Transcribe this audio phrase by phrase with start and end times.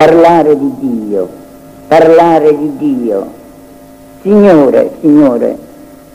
[0.00, 1.28] parlare di Dio,
[1.88, 3.32] parlare di Dio.
[4.22, 5.58] Signore, Signore,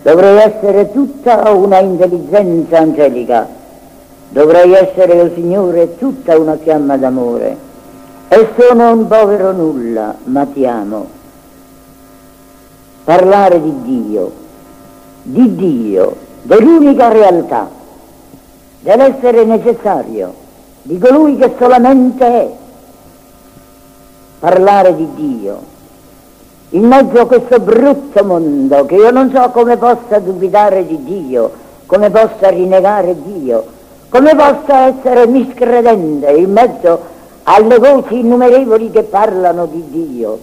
[0.03, 3.45] dovrei essere tutta una intelligenza angelica,
[4.29, 7.57] dovrei essere, o oh Signore, tutta una fiamma d'amore
[8.29, 11.05] e sono un povero nulla, ma ti amo.
[13.03, 14.31] Parlare di Dio,
[15.23, 17.69] di Dio, dell'unica realtà,
[18.79, 20.33] dell'essere necessario,
[20.83, 22.61] di colui che solamente è
[24.43, 25.57] parlare di Dio,
[26.71, 31.49] in mezzo a questo brutto mondo che io non so come possa dubitare di Dio,
[31.85, 33.63] come possa rinnegare Dio,
[34.09, 36.99] come possa essere miscredente in mezzo
[37.43, 40.37] alle voci innumerevoli che parlano di Dio.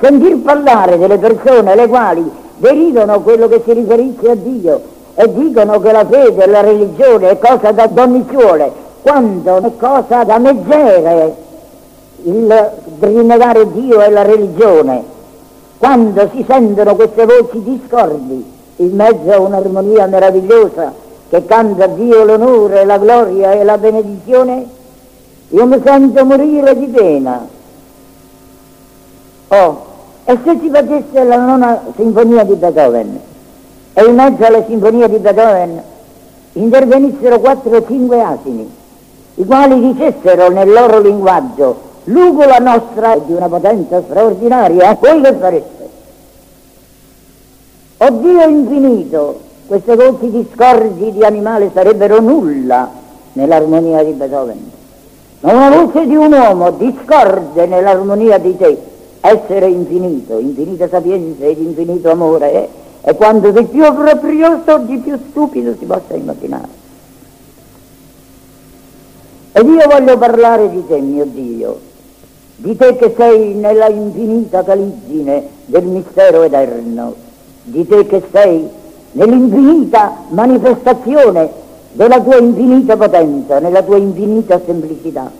[0.00, 4.80] Sentir parlare delle persone le quali deridono quello che si riferisce a Dio
[5.14, 8.72] e dicono che la fede e la religione è cosa da donnicciuole,
[9.02, 11.44] quando è cosa da meggere
[12.26, 15.02] il rinnegare Dio e la religione,
[15.78, 18.44] quando si sentono queste voci discordi
[18.76, 20.92] in mezzo a un'armonia meravigliosa
[21.28, 24.66] che canta Dio l'onore, la gloria e la benedizione,
[25.50, 27.46] io mi sento morire di pena.
[29.48, 29.84] Oh,
[30.24, 33.20] e se si facesse la nona sinfonia di Beethoven
[33.92, 35.80] e in mezzo alla sinfonia di Beethoven
[36.54, 38.68] intervenissero quattro o cinque asini,
[39.36, 45.34] i quali dicessero nel loro linguaggio l'ugola nostra è di una potenza straordinaria, voi che
[45.34, 45.88] fareste?
[47.98, 52.90] O Dio infinito, queste voci discordi di animale sarebbero nulla
[53.32, 54.70] nell'armonia di Beethoven.
[55.40, 58.78] Ma una voce di un uomo discorde nell'armonia di te,
[59.20, 62.68] essere infinito, infinita sapienza ed infinito amore, eh?
[63.00, 66.84] è quanto di più appropriato, di più stupido si possa immaginare.
[69.52, 71.80] Ed io voglio parlare di te, mio Dio,
[72.58, 77.14] di te che sei nella infinita caligine del mistero eterno,
[77.64, 78.66] di te che sei
[79.12, 81.50] nell'infinita manifestazione
[81.92, 85.30] della tua infinita potenza, nella tua infinita semplicità,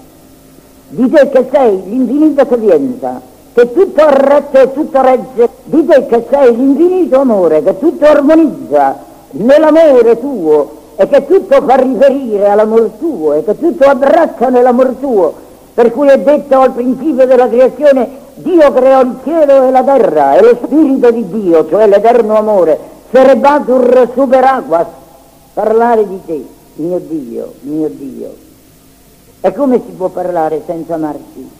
[0.88, 3.20] di te che sei l'infinita sapienza,
[3.54, 8.98] che tutto arrette e tutto regge, di te che sei l'infinito amore, che tutto armonizza
[9.30, 15.44] nell'amore tuo e che tutto fa riferire all'amor tuo e che tutto abbraccia nell'amor tuo
[15.76, 20.36] per cui è detto al principio della creazione Dio creò il cielo e la terra
[20.36, 22.78] e lo spirito di Dio, cioè l'eterno amore,
[23.10, 24.86] serebatur super aquas,
[25.52, 28.34] parlare di te, mio Dio, mio Dio.
[29.42, 31.50] E come si può parlare senza amarti?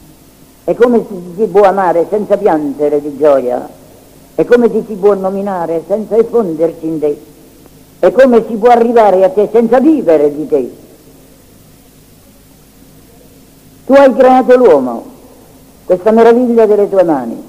[0.63, 1.05] E come
[1.37, 3.69] si può amare senza piangere di gioia?
[4.33, 7.21] E come ti si può nominare senza effondersi in te?
[7.99, 10.85] E come si può arrivare a te senza vivere di te?
[13.87, 15.05] Tu hai creato l'uomo,
[15.85, 17.41] questa meraviglia delle tue mani.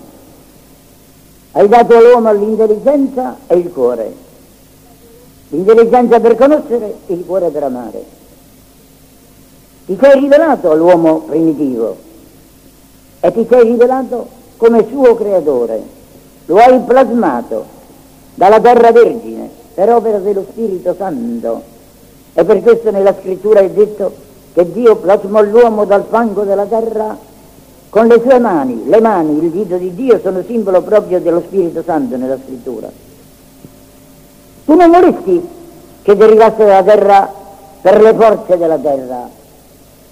[1.50, 4.14] Hai dato all'uomo l'intelligenza e il cuore.
[5.48, 8.04] L'intelligenza per conoscere e il cuore per amare.
[9.86, 11.96] Ti sei rivelato all'uomo primitivo
[13.18, 14.28] e ti sei rivelato
[14.58, 15.82] come suo creatore.
[16.46, 17.64] Lo hai plasmato
[18.36, 21.62] dalla terra vergine per opera dello Spirito Santo.
[22.32, 27.16] E per questo nella scrittura è detto che Dio plasmò l'uomo dal fango della terra
[27.88, 28.84] con le sue mani.
[28.86, 32.90] Le mani, il dito di Dio, sono simbolo proprio dello Spirito Santo nella scrittura.
[34.64, 35.48] Tu non vorresti
[36.02, 37.32] che derivasse dalla terra
[37.80, 39.28] per le forze della terra.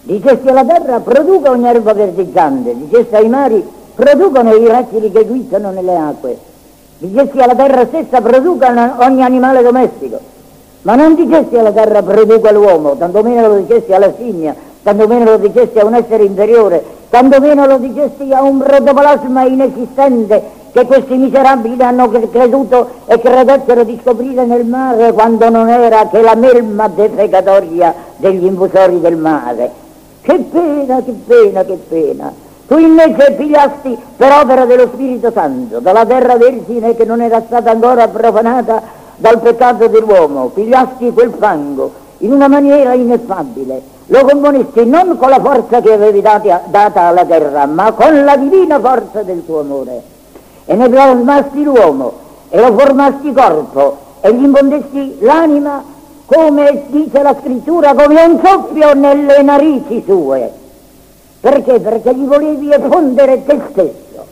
[0.03, 5.73] Dicesti alla terra produca ogni erba verdeggiante, dicesti ai mari producono i rettili che guizzano
[5.73, 6.39] nelle acque,
[6.99, 10.21] dicesti alla terra stessa produca ogni animale domestico.
[10.87, 14.55] Ma non dicesti alla terra produca l'uomo, tantomeno lo dicesti alla scimmia,
[14.85, 16.81] tantomeno lo dicesti a un essere inferiore,
[17.11, 23.99] tantomeno lo dicesti a un protoplasma inesistente che questi miserabili hanno creduto e credettero di
[24.01, 29.69] scoprire nel mare quando non era che la melma defecatoria degli infusori del mare.
[30.21, 32.33] Che pena, che pena, che pena.
[32.69, 37.73] Tu invece pigliasti per opera dello Spirito Santo, dalla terra vergine che non era stata
[37.73, 45.17] ancora profanata dal peccato dell'uomo, pigliasti quel fango in una maniera ineffabile, lo componesti non
[45.17, 49.45] con la forza che avevi data, data alla terra, ma con la divina forza del
[49.45, 50.03] tuo amore.
[50.65, 52.13] E ne plasmasti l'uomo
[52.49, 55.83] e lo formasti corpo e gli impondesti l'anima
[56.27, 60.51] come dice la scrittura, come un soffio nelle narici sue.
[61.41, 61.79] Perché?
[61.81, 64.25] Perché gli volevi effondere te stesso.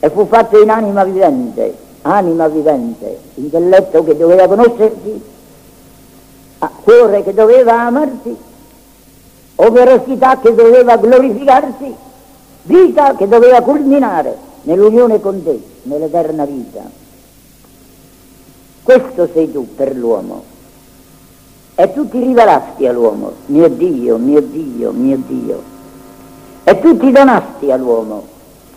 [0.00, 5.22] E fu fatto in anima vivente anima vivente, intelletto che doveva conoscerti,
[6.84, 8.36] cuore che doveva amarti,
[9.54, 11.94] o verosità che doveva glorificarsi,
[12.62, 16.82] vita che doveva culminare nell'unione con te, nell'eterna vita.
[18.82, 20.50] Questo sei tu per l'uomo.
[21.74, 25.62] E tu ti rivelasti all'uomo, mio Dio, mio Dio, mio Dio.
[26.64, 28.24] E tu ti donasti all'uomo,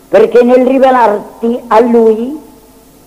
[0.08, 2.40] perché nel rivelarti a lui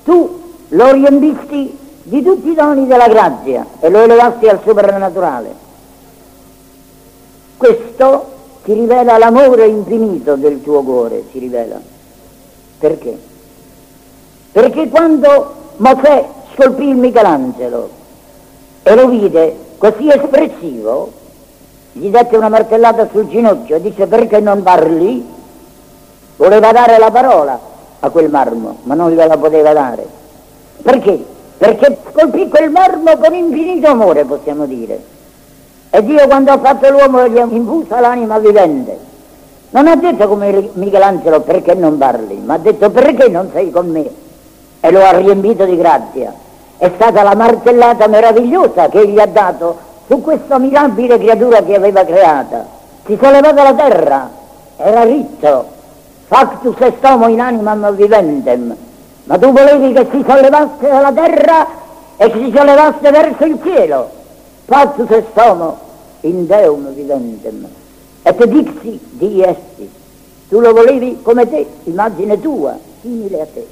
[0.09, 5.53] tu lo riempisti di tutti i doni della grazia e lo elevasti al soprannaturale.
[7.55, 8.31] Questo
[8.63, 11.79] ti rivela l'amore infinito del tuo cuore, si rivela.
[12.79, 13.19] Perché?
[14.51, 17.89] Perché quando Mosè scolpì il Michelangelo
[18.81, 21.11] e lo vide così espressivo,
[21.91, 25.23] gli dette una martellata sul ginocchio e disse perché non parli?
[26.35, 27.68] Voleva dare la parola
[27.99, 30.05] a quel marmo, ma non gliela poteva dare.
[30.81, 31.25] Perché?
[31.57, 35.01] Perché scolpì quel marmo con infinito amore, possiamo dire.
[35.89, 38.97] E Dio quando ha fatto l'uomo gli ha infuso l'anima vivente.
[39.71, 43.89] Non ha detto come Michelangelo perché non parli, ma ha detto perché non sei con
[43.89, 44.09] me.
[44.79, 46.33] E lo ha riempito di grazia.
[46.77, 52.05] È stata la martellata meravigliosa che gli ha dato su questa mirabile creatura che aveva
[52.05, 52.65] creata.
[53.05, 54.29] Si sollevava la terra,
[54.77, 55.65] era ritto,
[56.29, 58.75] factus est homo in animam viventem.
[59.23, 61.67] Ma tu volevi che si sollevasse dalla terra
[62.17, 64.09] e si sollevasse verso il cielo
[64.65, 65.79] Factus est homo
[66.21, 67.67] in Deum viventem,
[68.21, 69.89] et dixi di essi.
[70.47, 73.67] Tu lo volevi come te, immagine tua, simile a te.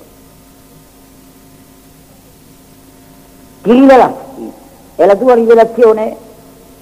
[3.61, 4.51] Ti rivelasti
[4.95, 6.15] e la tua rivelazione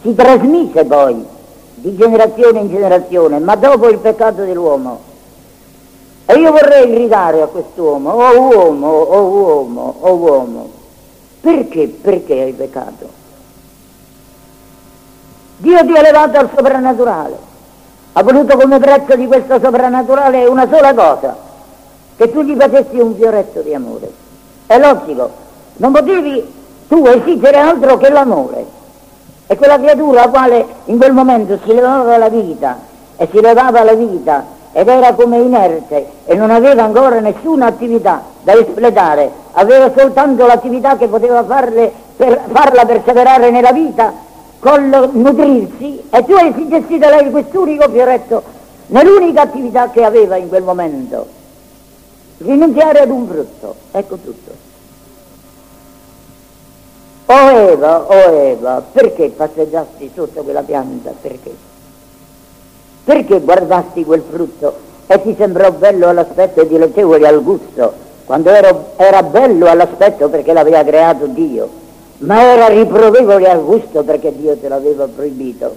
[0.01, 1.25] si trasmise poi
[1.73, 5.13] di generazione in generazione, ma dopo il peccato dell'uomo.
[6.27, 10.69] E io vorrei gridare a quest'uomo, oh uomo, oh uomo, oh uomo,
[11.39, 13.07] perché, perché hai peccato?
[15.57, 17.37] Dio ti ha elevato al soprannaturale,
[18.13, 21.37] ha voluto come prezzo di questo soprannaturale una sola cosa,
[22.17, 24.11] che tu gli facessi un fioretto di amore.
[24.65, 25.29] È logico,
[25.77, 26.53] non potevi
[26.87, 28.65] tu esigere altro che l'amore.
[29.45, 32.79] E quella creatura quale in quel momento si levava la vita
[33.15, 34.43] e si levava la vita
[34.77, 40.97] ed era come inerte e non aveva ancora nessuna attività da espletare, aveva soltanto l'attività
[40.97, 44.11] che poteva farle per, farla perseverare nella vita
[44.59, 48.43] col nutrirsi e tu hai gestito lei quest'unico fioretto
[48.87, 51.25] nell'unica attività che aveva in quel momento,
[52.39, 54.51] rinunziare ad un frutto, ecco tutto.
[57.27, 61.13] Oh Eva, oh Eva, perché passeggiasti sotto quella pianta?
[61.21, 61.64] Perché?
[63.05, 64.73] Perché guardasti quel frutto
[65.07, 67.93] e ti sembrò bello all'aspetto e dilettevole al gusto,
[68.25, 71.83] quando ero, era bello all'aspetto perché l'aveva creato Dio?
[72.19, 75.75] ma era riprovevole al gusto perché Dio te l'aveva proibito.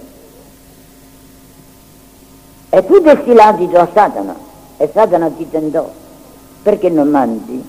[2.69, 4.35] E tu desti l'adito a Satana
[4.77, 5.89] e Satana ti tentò,
[6.61, 7.63] perché non mangi?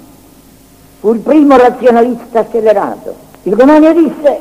[1.00, 3.14] Fu il primo razionalista scellerato.
[3.44, 4.40] Il demonio disse,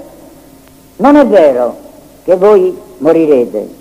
[0.97, 1.77] non è vero
[2.23, 3.75] che voi morirete,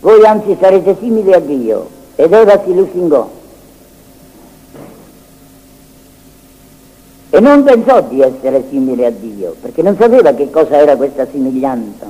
[0.00, 1.96] voi anzi sarete simili a Dio.
[2.14, 3.28] Ed Eva si lusingò
[7.30, 11.26] e non pensò di essere simile a Dio, perché non sapeva che cosa era questa
[11.30, 12.06] somiglianza,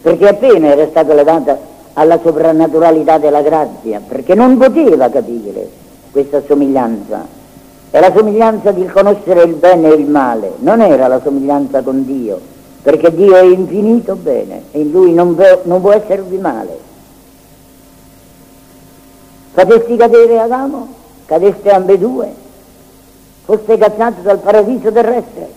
[0.00, 1.58] perché appena era stata levata
[1.92, 5.68] alla soprannaturalità della grazia, perché non poteva capire
[6.10, 7.26] questa somiglianza.
[7.90, 12.04] È la somiglianza di conoscere il bene e il male, non era la somiglianza con
[12.06, 12.40] Dio,
[12.80, 16.83] perché Dio è infinito bene e in Lui non può, non può esservi male.
[19.54, 20.88] Fatesti cadere Adamo,
[21.26, 22.34] cadeste ambedue,
[23.44, 25.48] fosse cacciato dal paradiso terrestre,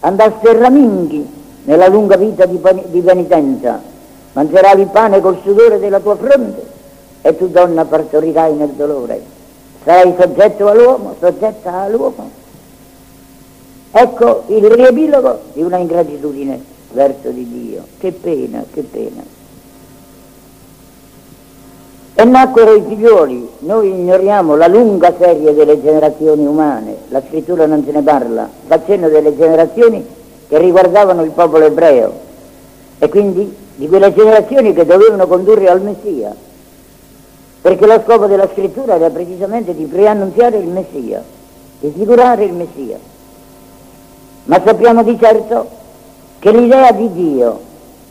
[0.00, 1.28] andasse raminghi
[1.64, 3.82] nella lunga vita di, di penitenza,
[4.32, 6.66] mangerai il pane col sudore della tua fronte
[7.20, 9.22] e tu donna partorirai nel dolore.
[9.84, 12.30] Sarai soggetto all'uomo, soggetta all'uomo.
[13.92, 17.84] Ecco il riepilogo di una ingratitudine verso di Dio.
[17.98, 19.22] Che pena, che pena.
[22.14, 27.84] E nacquero i figlioli, noi ignoriamo la lunga serie delle generazioni umane, la scrittura non
[27.84, 30.04] ce ne parla, fa cenno delle generazioni
[30.48, 32.12] che riguardavano il popolo ebreo.
[32.98, 36.34] E quindi di quelle generazioni che dovevano condurre al Messia,
[37.62, 41.22] perché lo scopo della scrittura era precisamente di preannunziare il Messia,
[41.78, 42.98] di figurare il Messia.
[44.44, 45.68] Ma sappiamo di certo
[46.40, 47.60] che l'idea di Dio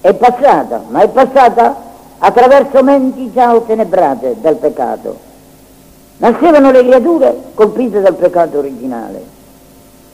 [0.01, 1.87] è passata, ma è passata
[2.19, 5.27] attraverso menti già ottenebrate dal peccato.
[6.17, 9.23] Nascevano le creature colpite dal peccato originale,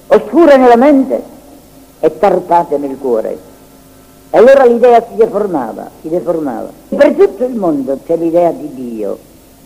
[0.08, 1.24] oscure nella mente
[2.00, 3.54] e tarpate nel cuore.
[4.30, 6.70] E allora l'idea si deformava, si deformava.
[6.90, 9.18] Per tutto il mondo c'è l'idea di Dio,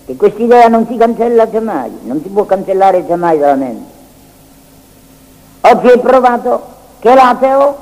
[0.05, 3.97] che quest'idea non si cancella mai, non si può cancellare mai dalla mente.
[5.61, 6.61] Oggi è provato
[6.99, 7.75] che l'ateo,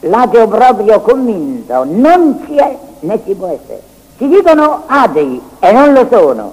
[0.00, 3.82] l'ateo proprio convinto, non ci è né ci può essere.
[4.16, 6.52] Si dicono atei e non lo sono.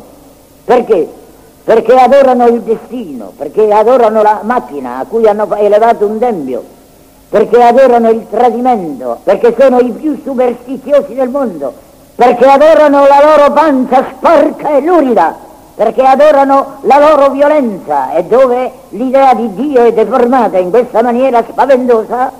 [0.64, 1.08] Perché?
[1.64, 6.64] Perché adorano il destino, perché adorano la macchina a cui hanno elevato un tempio,
[7.30, 11.74] perché adorano il tradimento, perché sono i più superstiziosi del mondo,
[12.16, 15.36] perché adorano la loro pancia sporca e lurida,
[15.76, 21.44] perché adorano la loro violenza e dove l'idea di Dio è deformata in questa maniera
[21.48, 22.32] spaventosa,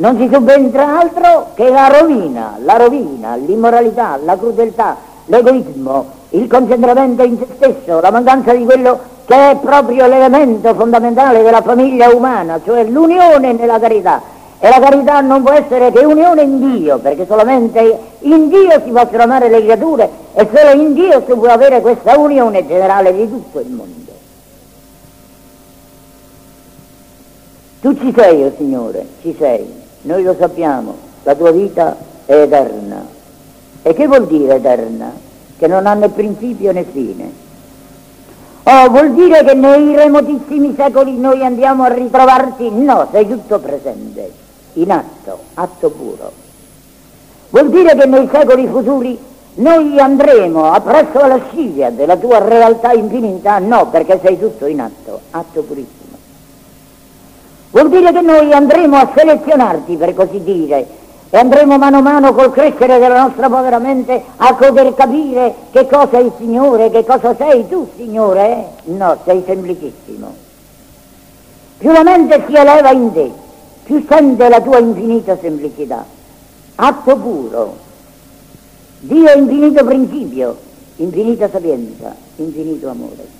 [0.00, 7.22] non si subentra altro che la rovina, la rovina, l'immoralità, la crudeltà, l'egoismo, il concentramento
[7.22, 12.60] in se stesso, la mancanza di quello che è proprio l'elemento fondamentale della famiglia umana,
[12.64, 14.22] cioè l'unione nella carità
[14.58, 18.90] e la carità non può essere che unione in Dio, perché solamente in Dio si
[18.90, 23.28] possono amare le creature e solo in Dio si può avere questa unione generale di
[23.28, 23.98] tutto il mondo.
[27.82, 33.04] Tu ci sei, oh Signore, ci sei, noi lo sappiamo, la tua vita è eterna.
[33.82, 35.12] E che vuol dire eterna?
[35.56, 37.48] Che non ha né principio né fine.
[38.62, 42.70] Oh, vuol dire che nei remotissimi secoli noi andiamo a ritrovarti?
[42.70, 44.32] No, sei tutto presente
[44.74, 46.32] in atto, atto puro.
[47.50, 49.18] Vuol dire che nei secoli futuri
[49.54, 53.58] noi andremo appresso alla scia della tua realtà infinita?
[53.58, 55.99] No, perché sei tutto in atto, atto purissimo.
[57.70, 60.86] Vuol dire che noi andremo a selezionarti, per così dire,
[61.30, 65.86] e andremo mano a mano col crescere della nostra povera mente a poter capire che
[65.86, 68.70] cosa è il Signore, che cosa sei tu, Signore?
[68.84, 70.34] No, sei semplicissimo.
[71.78, 73.30] Più la mente si eleva in te,
[73.84, 76.04] più sente la tua infinita semplicità,
[76.74, 77.76] atto puro,
[78.98, 80.58] Dio infinito principio,
[80.96, 83.38] infinita sapienza, infinito amore.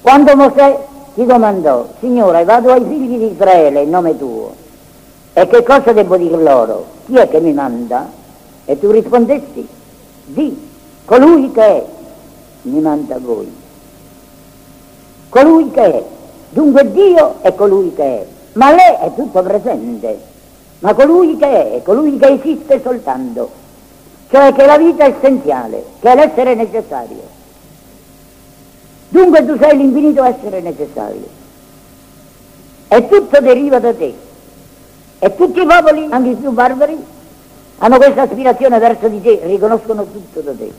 [0.00, 4.54] Quando Mosè ti domandò, Signore, vado ai figli di Israele in nome tuo,
[5.32, 6.86] e che cosa devo dire loro?
[7.06, 8.10] Chi è che mi manda?
[8.64, 9.66] E tu rispondesti,
[10.24, 10.68] di
[11.04, 11.84] colui che è,
[12.62, 13.60] mi manda voi.
[15.28, 16.04] Colui che è,
[16.52, 20.20] Dunque Dio è colui che è, ma lei è tutto presente,
[20.80, 23.48] ma colui che è, è colui che esiste soltanto,
[24.28, 27.31] cioè che la vita è essenziale, che è l'essere necessario.
[29.12, 31.28] Dunque tu sei l'infinito essere necessario.
[32.88, 34.14] E tutto deriva da te.
[35.18, 36.96] E tutti i popoli, anche i più barbari,
[37.78, 40.72] hanno questa aspirazione verso di te, riconoscono tutto da te.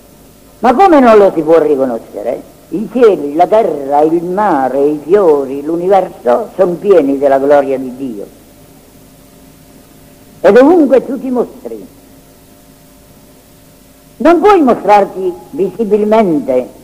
[0.59, 2.41] Ma come non lo si può riconoscere?
[2.69, 8.25] I cieli, la terra, il mare, i fiori, l'universo sono pieni della gloria di Dio.
[10.41, 11.85] E dovunque tu ti mostri,
[14.17, 16.81] non puoi mostrarti visibilmente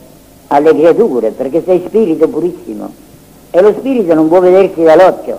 [0.52, 2.92] alle creature perché sei spirito purissimo
[3.50, 5.38] e lo spirito non può vedersi dall'occhio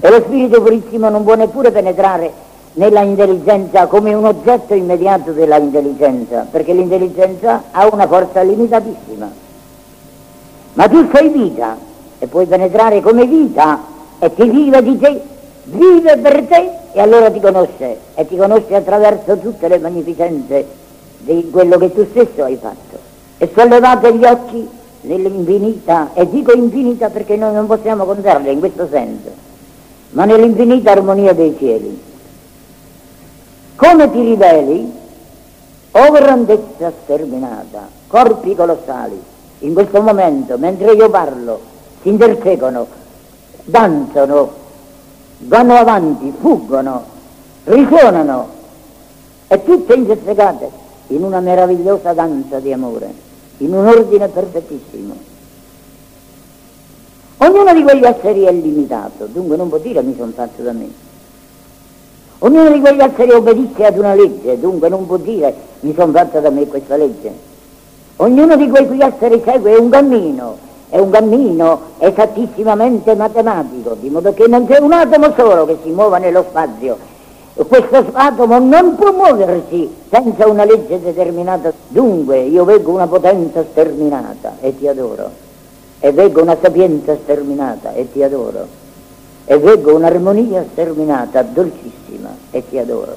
[0.00, 5.56] e lo spirito purissimo non può neppure penetrare nella intelligenza come un oggetto immediato della
[5.56, 9.30] intelligenza, perché l'intelligenza ha una forza limitatissima.
[10.74, 11.76] Ma tu sei vita
[12.18, 13.80] e puoi penetrare come vita
[14.20, 15.20] e ti vive di te,
[15.64, 20.66] vive per te e allora ti conosce e ti conosce attraverso tutte le magnificenze
[21.18, 22.87] di quello che tu stesso hai fatto.
[23.38, 24.68] E sollevate gli occhi
[25.02, 29.30] nell'infinita, e dico infinita perché noi non possiamo contarle in questo senso,
[30.10, 32.02] ma nell'infinita armonia dei cieli.
[33.76, 34.92] Come ti riveli?
[35.92, 39.20] O grandezza sterminata, corpi colossali,
[39.60, 41.60] in questo momento, mentre io parlo,
[42.02, 42.86] si intersecono,
[43.64, 44.52] danzano,
[45.38, 47.04] vanno avanti, fuggono,
[47.64, 48.48] risuonano,
[49.46, 50.70] e tutte intersecate
[51.08, 53.26] in una meravigliosa danza di amore,
[53.58, 55.16] in un ordine perfettissimo.
[57.38, 60.88] Ognuno di quegli esseri è limitato, dunque non può dire mi sono fatto da me.
[62.40, 66.40] Ognuno di quegli esseri obbedisce ad una legge, dunque non può dire mi sono fatta
[66.40, 67.32] da me questa legge.
[68.16, 74.46] Ognuno di quegli esseri segue un cammino, è un cammino esattissimamente matematico, di modo che
[74.48, 76.96] non c'è un atomo solo che si muova nello spazio.
[77.66, 81.72] Questo atomo non può muoversi senza una legge determinata.
[81.88, 85.30] Dunque io vedo una potenza sterminata e ti adoro,
[86.00, 88.86] e vedo una sapienza sterminata e ti adoro
[89.50, 93.16] e vedo un'armonia sterminata, dolcissima, e ti adoro.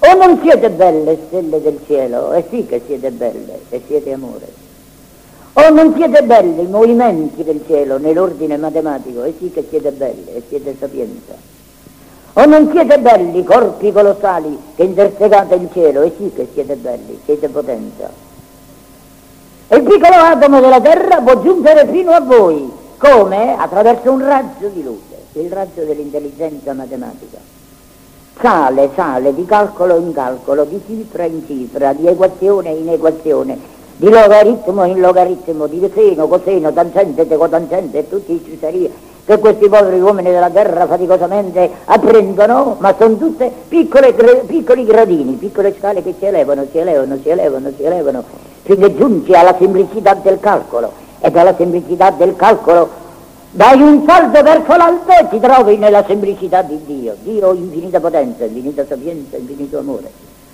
[0.00, 4.52] O non siete belle stelle del cielo, e sì che siete belle, e siete amore.
[5.52, 10.34] O non siete belle i movimenti del cielo nell'ordine matematico, e sì che siete belle,
[10.34, 11.53] e siete sapienza.
[12.36, 16.02] O non siete belli, corpi colossali, che intersecate il cielo?
[16.02, 18.10] E sì che siete belli, siete potenza.
[19.68, 22.68] E il piccolo atomo della terra può giungere fino a voi.
[22.98, 23.56] Come?
[23.56, 27.38] Attraverso un raggio di luce, il raggio dell'intelligenza matematica.
[28.40, 33.56] Sale, sale, di calcolo in calcolo, di cifra in cifra, di equazione in equazione,
[33.94, 39.68] di logaritmo in logaritmo, di seno, coseno, tangente, secotangente e tutti i ciucerie che questi
[39.68, 44.12] poveri uomini della terra faticosamente apprendono, ma sono tutte piccole,
[44.46, 48.24] piccoli gradini, piccole scale che si elevano, si elevano, si elevano, si elevano,
[48.62, 51.02] finché giungi alla semplicità del calcolo.
[51.20, 53.02] E dalla semplicità del calcolo
[53.50, 58.44] dai un salto verso l'alto e ti trovi nella semplicità di Dio, Dio infinita potenza,
[58.44, 60.10] infinita sapienza, infinito amore,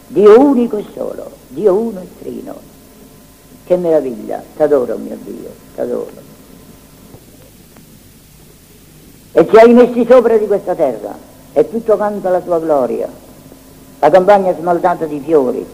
[0.08, 2.54] Dio unico e solo, Dio uno e trino.
[3.64, 6.29] Che meraviglia, t'adoro mio Dio, t'adoro
[9.32, 11.14] e ci hai messi sopra di questa terra
[11.52, 13.08] e tutto canta la tua gloria.
[14.00, 15.64] La campagna smaldata di fiori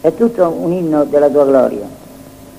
[0.00, 1.86] è tutto un inno della tua gloria.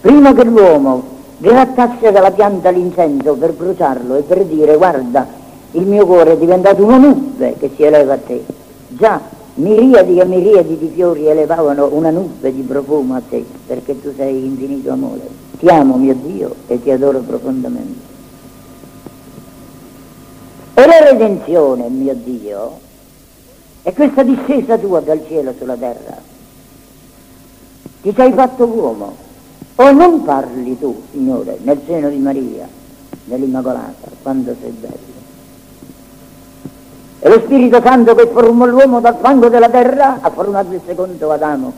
[0.01, 1.03] Prima che l'uomo
[1.37, 5.27] grattasse dalla pianta l'incenso per bruciarlo e per dire guarda
[5.71, 8.43] il mio cuore è diventato una nube che si eleva a te.
[8.87, 9.19] Già
[9.55, 14.45] miriadi e miriadi di fiori elevavano una nube di profumo a te perché tu sei
[14.45, 15.27] infinito amore.
[15.57, 18.14] Ti amo mio Dio e ti adoro profondamente.
[20.77, 22.79] E la redenzione, mio Dio,
[23.81, 26.17] è questa discesa tua dal cielo sulla terra.
[28.01, 29.15] Ti sei fatto uomo.
[29.75, 32.67] O non parli tu, Signore, nel seno di Maria,
[33.25, 35.13] nell'Immacolata, quando sei bello.
[37.19, 41.31] E lo Spirito Santo che formò l'uomo dal fango della terra ha formato il secondo
[41.31, 41.73] Adamo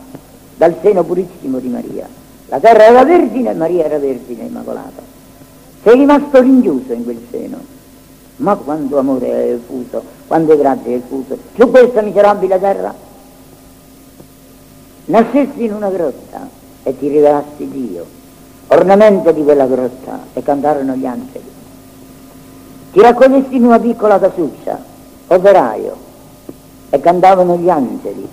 [0.56, 2.08] dal seno purissimo di Maria.
[2.48, 5.04] La terra era vergine e Maria era vergine immacolata.
[5.84, 7.76] Sei rimasto rinchiuso in quel seno
[8.38, 12.94] ma quanto amore è effuso, quante grazie è effuso su questa miserabile terra.
[15.06, 16.48] Nascesti in una grotta
[16.84, 18.06] e ti rivelasti Dio,
[18.68, 21.52] ornamento di quella grotta, e cantarono gli angeli.
[22.92, 24.80] Ti raccogliesti in una piccola casuccia,
[25.28, 25.96] operaio,
[26.90, 28.28] e cantavano gli angeli.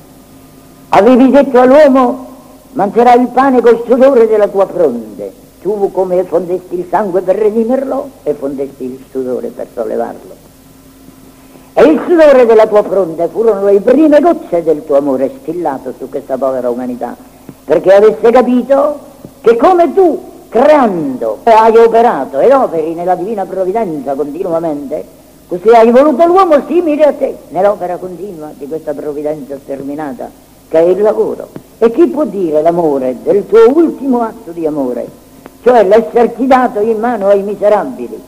[0.91, 2.27] Avevi detto all'uomo,
[2.73, 5.33] mangerai il pane col sudore della tua fronte,
[5.65, 10.35] tu come fondesti il sangue per redimerlo e fondesti il sudore per sollevarlo.
[11.73, 16.11] E il sudore della tua fronte furono le prime gocce del tuo amore stillato su
[16.11, 17.17] questa povera umanità,
[17.65, 18.99] perché avesse capito
[19.41, 25.03] che come tu, creando, hai operato ed operi nella divina provvidenza continuamente,
[25.49, 30.31] così hai voluto l'uomo simile a te, nell'opera continua di questa provvidenza sterminata,
[30.69, 31.49] che è il lavoro.
[31.79, 35.23] E chi può dire l'amore del tuo ultimo atto di amore?
[35.65, 38.23] Cioè l'esserci dato in mano ai miserabili.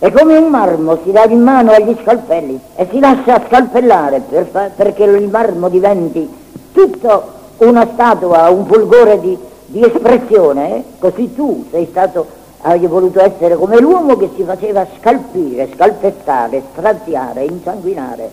[0.00, 4.46] E come un marmo si dà in mano agli scalpelli e si lascia scalpellare per
[4.50, 6.28] fa- perché il marmo diventi
[6.72, 10.84] tutto una statua, un fulgore di, di espressione, eh?
[10.98, 12.26] così tu sei stato,
[12.62, 18.30] hai voluto essere come l'uomo che si faceva scalpire, scalpettare, straziare, insanguinare,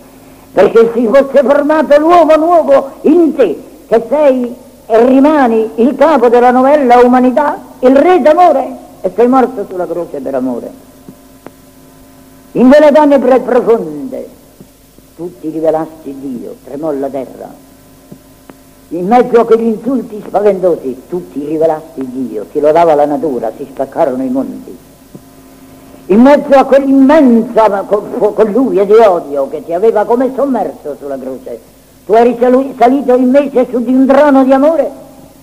[0.52, 6.50] perché si fosse formato l'uomo nuovo in te, che sei e rimani il capo della
[6.50, 10.70] novella umanità il re d'amore e sei morto sulla croce per amore.
[12.52, 14.28] In quelle tenebre profonde
[15.16, 17.64] tutti rivelasti Dio, tremò la terra.
[18.90, 24.22] In mezzo a quegli insulti spaventosi tutti rivelasti Dio, si lodava la natura, si spaccarono
[24.22, 24.76] i monti.
[26.06, 31.60] In mezzo a quell'immensa colluvia di odio che ti aveva come sommerso sulla croce,
[32.06, 32.38] tu eri
[32.78, 34.90] salito invece su di un trono di amore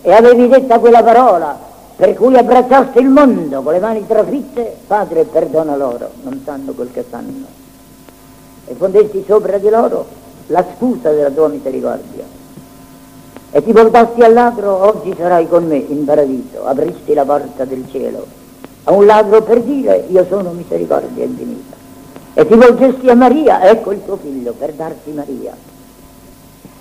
[0.01, 1.57] e avevi detta quella parola
[1.95, 6.91] per cui abbracciaste il mondo con le mani trafitte, Padre perdona loro, non sanno quel
[6.91, 7.45] che fanno.
[8.65, 10.05] E fondesti sopra di loro
[10.47, 12.23] la scusa della tua misericordia.
[13.51, 17.85] E ti portasti al ladro, oggi sarai con me in paradiso, apristi la porta del
[17.91, 18.41] cielo
[18.85, 21.75] a un ladro per dire io sono misericordia infinita.
[22.33, 25.55] E ti volgesti a Maria, ecco il tuo figlio, per darti Maria.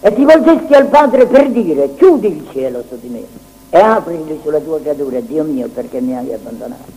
[0.05, 3.25] E ti volgesti al Padre per dire chiudi il cielo su di me
[3.71, 6.91] e aprili sulla tua creatura, Dio mio, perché mi hai abbandonato.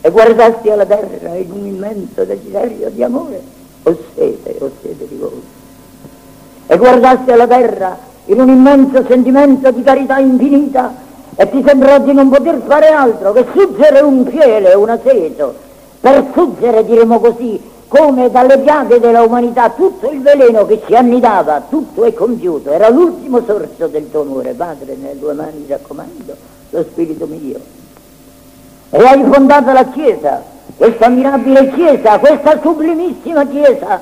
[0.00, 3.42] E guardasti alla terra in un immenso desiderio di amore,
[3.82, 5.42] o sete, o sete di voi.
[6.68, 10.94] E guardasti alla terra in un immenso sentimento di carità infinita
[11.34, 15.52] e ti sembrò di non poter fare altro che suggere un fiele, un aceto,
[16.00, 21.62] per suggere, diremo così, come dalle piaghe della umanità tutto il veleno che ci annidava,
[21.68, 26.36] tutto è compiuto, era l'ultimo sorso del tuo amore, Padre, nelle tue mani raccomando
[26.70, 27.58] lo Spirito mio.
[28.90, 34.00] E hai fondato la Chiesa questa mirabile Chiesa, questa sublimissima Chiesa,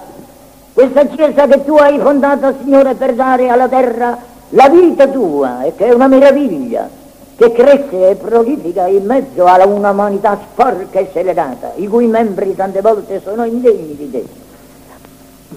[0.75, 4.19] questa Chiesa che tu hai fondata, Signore, per dare alla terra
[4.51, 6.87] la vita tua e che è una meraviglia,
[7.37, 12.55] che cresce e prolifica in mezzo a una umanità sporca e scelerata, i cui membri
[12.57, 14.25] tante volte sono indegni di te.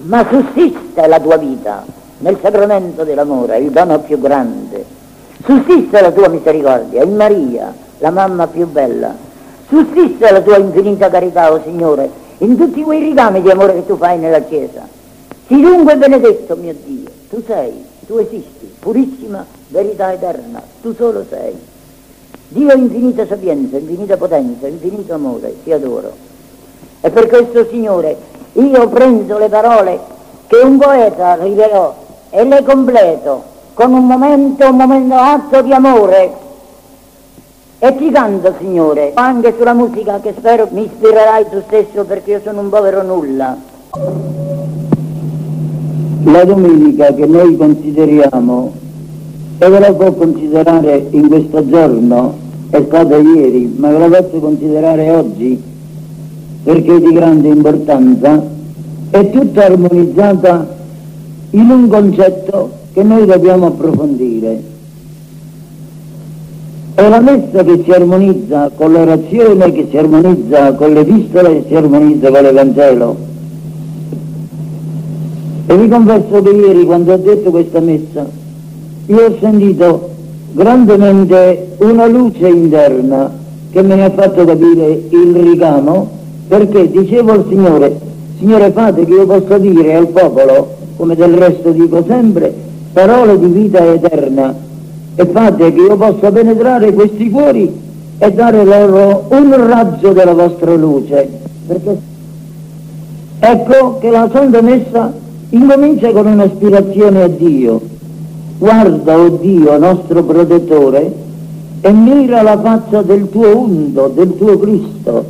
[0.02, 1.84] Ma sussiste la tua vita
[2.18, 4.84] nel sacramento dell'amore, il dono più grande.
[5.42, 9.14] Sussiste la tua misericordia in Maria, la mamma più bella.
[9.66, 13.96] Sussiste la tua infinita carità, oh Signore, in tutti quei ricami di amore che tu
[13.96, 14.86] fai nella Chiesa.
[15.46, 21.69] Sii dunque benedetto, mio Dio, tu sei, tu esisti, purissima verità eterna, tu solo sei.
[22.52, 26.10] Dio infinita sapienza, infinita potenza, infinito amore, ti adoro.
[27.00, 28.16] E per questo, Signore,
[28.54, 30.00] io prendo le parole
[30.48, 31.94] che un poeta rivelò
[32.28, 36.32] e le completo con un momento, un momento atto di amore
[37.78, 42.40] e ti canto, Signore, anche sulla musica che spero mi ispirerai tu stesso perché io
[42.42, 43.56] sono un povero nulla.
[46.24, 48.72] La domenica che noi consideriamo
[49.62, 52.34] e ve la può considerare in questo giorno,
[52.70, 55.62] è stata ieri, ma ve la posso considerare oggi
[56.62, 58.42] perché è di grande importanza,
[59.10, 60.66] è tutta armonizzata
[61.50, 64.62] in un concetto che noi dobbiamo approfondire.
[66.94, 71.74] È la messa che si armonizza con l'orazione, che si armonizza con l'epistola e si
[71.74, 73.16] armonizza con l'Evangelo.
[75.66, 78.39] E vi confesso che ieri quando ho detto questa messa,
[79.10, 80.08] io ho sentito
[80.52, 83.30] grandemente una luce interna
[83.70, 86.08] che me ne ha fatto capire il ricamo
[86.46, 87.98] perché dicevo al Signore,
[88.38, 92.54] Signore fate che io possa dire al popolo come del resto dico sempre,
[92.92, 94.54] parole di vita eterna
[95.14, 97.72] e fate che io possa penetrare questi cuori
[98.18, 101.26] e dare loro un raggio della vostra luce.
[101.66, 101.98] Perché
[103.40, 105.12] ecco che la Santa Messa
[105.48, 107.80] incomincia con un'aspirazione a Dio.
[108.60, 111.10] Guarda, o oh Dio, nostro protettore,
[111.80, 115.24] e mira la faccia del tuo unto, del tuo Cristo,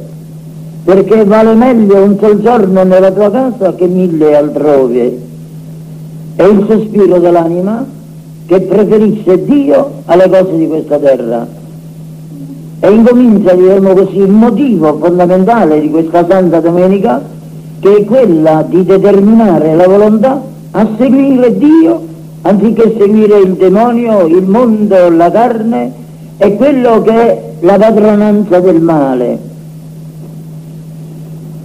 [0.82, 5.18] perché vale meglio un sol giorno nella tua casa che mille altrove
[6.34, 7.86] è il sospiro dell'anima
[8.46, 11.46] che preferisce Dio alle cose di questa terra.
[12.80, 17.22] E incomincia, diremmo così, il motivo fondamentale di questa Santa Domenica,
[17.78, 22.08] che è quella di determinare la volontà a seguire Dio
[22.42, 25.92] anziché seguire il demonio, il mondo, la carne
[26.38, 29.38] e quello che è la padronanza del male.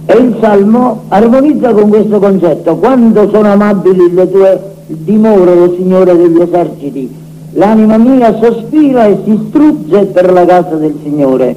[0.04, 6.16] E il Salmo armonizza con questo concetto, quando sono amabili le tue dimore, o Signore
[6.16, 7.14] degli eserciti,
[7.52, 11.56] l'anima mia sospira e si strugge per la casa del Signore.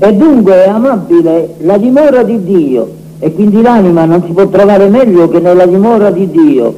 [0.00, 4.88] E dunque è amabile la dimora di Dio, e quindi l'anima non si può trovare
[4.88, 6.74] meglio che nella dimora di Dio,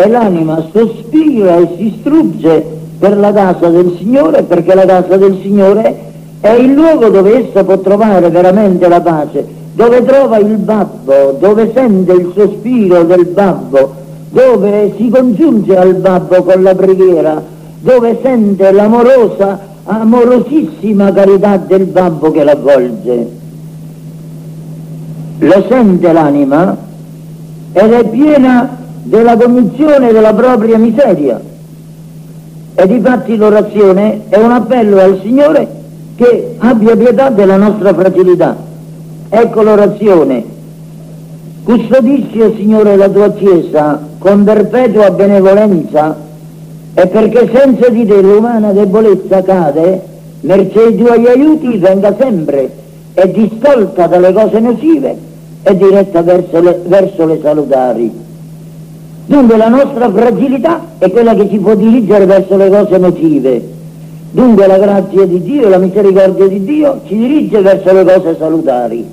[0.00, 2.64] e l'anima sospira e si strugge
[3.00, 6.06] per la casa del Signore, perché la casa del Signore
[6.40, 11.70] è il luogo dove essa può trovare veramente la pace dove trova il babbo, dove
[11.72, 13.94] sente il sospiro del babbo,
[14.30, 17.40] dove si congiunge al babbo con la preghiera,
[17.78, 23.30] dove sente l'amorosa, amorosissima carità del babbo che l'avvolge.
[25.38, 26.76] Lo sente l'anima
[27.72, 31.40] ed è piena della cognizione della propria miseria.
[32.74, 35.68] E difatti l'orazione è un appello al Signore
[36.14, 38.66] che abbia pietà della nostra fragilità
[39.30, 40.42] Ecco l'orazione.
[41.62, 46.16] Custodisci, oh Signore, la tua Chiesa con perpetua benevolenza
[46.94, 50.02] e perché senza di te l'umana debolezza cade,
[50.40, 52.70] mercé i tuoi aiuti venga sempre
[53.12, 55.16] e distolta dalle cose nocive
[55.62, 58.10] e diretta verso le, verso le salutari.
[59.28, 63.62] Dunque la nostra fragilità è quella che ci può dirigere verso le cose nocive.
[64.30, 69.06] Dunque la grazia di Dio, la misericordia di Dio ci dirige verso le cose salutari.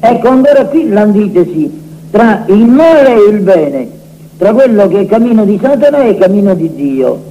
[0.00, 3.88] Ecco ancora qui l'antitesi tra il male e il bene,
[4.36, 7.22] tra quello che è cammino di Satana e cammino di Dio.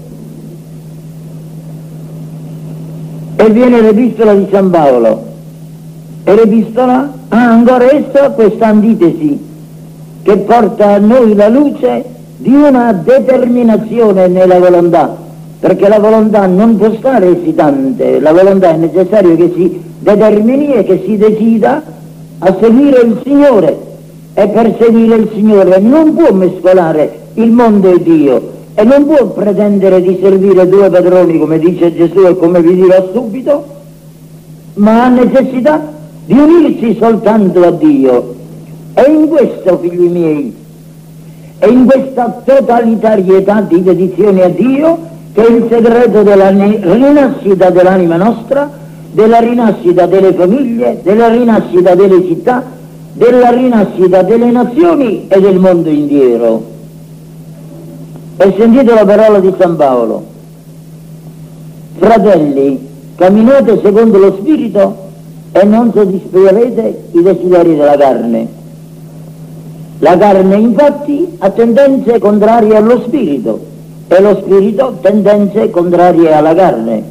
[3.35, 5.23] E viene l'epistola di San Paolo.
[6.23, 9.39] E l'epistola ha ancora essa questa antitesi
[10.23, 15.15] che porta a noi la luce di una determinazione nella volontà,
[15.61, 20.83] perché la volontà non può stare esitante, la volontà è necessario che si determini e
[20.83, 21.81] che si decida
[22.39, 23.79] a seguire il Signore
[24.33, 29.27] e per seguire il Signore non può mescolare il mondo e Dio e non può
[29.27, 33.65] pretendere di servire due padroni come dice Gesù e come vi dirò subito,
[34.73, 35.93] ma ha necessità
[36.25, 38.35] di unirsi soltanto a Dio.
[38.95, 40.62] E in questo, figli miei,
[41.63, 44.97] è in questa totalitarietà di dedizione a Dio
[45.31, 48.69] che è il segreto della rinascita dell'anima nostra,
[49.09, 52.63] della rinascita delle famiglie, della rinascita delle città,
[53.13, 56.65] della rinascita delle nazioni e del mondo intero.
[58.35, 60.21] E sentite la parola di San Paolo.
[61.97, 64.97] Fratelli, camminate secondo lo Spirito
[65.53, 68.62] e non soddisferete i desideri della carne.
[70.03, 73.57] La carne infatti ha tendenze contrarie allo Spirito
[74.09, 77.01] e lo Spirito tendenze contrarie alla carne,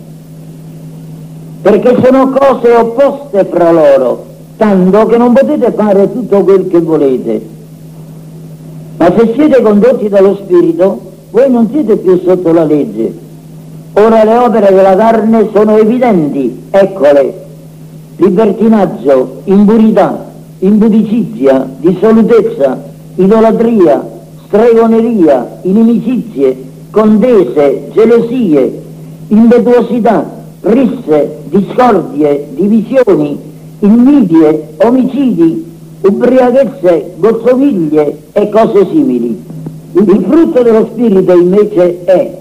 [1.63, 4.27] perché sono cose opposte fra loro,
[4.59, 7.49] tanto che non potete fare tutto quel che volete.
[8.99, 11.01] Ma se siete condotti dallo Spirito,
[11.31, 13.11] voi non siete più sotto la legge.
[13.95, 17.43] Ora le opere della carne sono evidenti, eccole,
[18.17, 20.31] libertinaggio, impurità,
[20.63, 22.81] impudicizia, dissolutezza,
[23.17, 24.01] idolatria,
[24.47, 26.57] stregoneria, inimicizie,
[26.91, 28.83] contese, gelosie,
[29.29, 30.25] impetuosità,
[30.61, 33.39] risse, discordie, divisioni,
[33.81, 35.65] invidie, omicidi,
[36.03, 39.43] ubriachezze, gozzoviglie e cose simili.
[39.95, 42.39] Il frutto dello Spirito invece è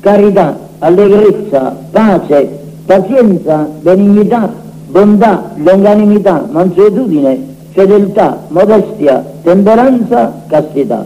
[0.00, 2.48] carità, allegrezza, pace,
[2.84, 11.04] pazienza, benignità, bontà, longanimità, mansuetudine, fedeltà, modestia, temperanza, castità.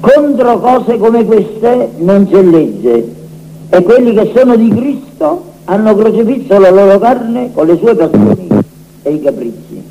[0.00, 3.14] Contro cose come queste non c'è legge
[3.70, 8.48] e quelli che sono di Cristo hanno crocifisso la loro carne con le sue passioni
[9.02, 9.82] e i capricci.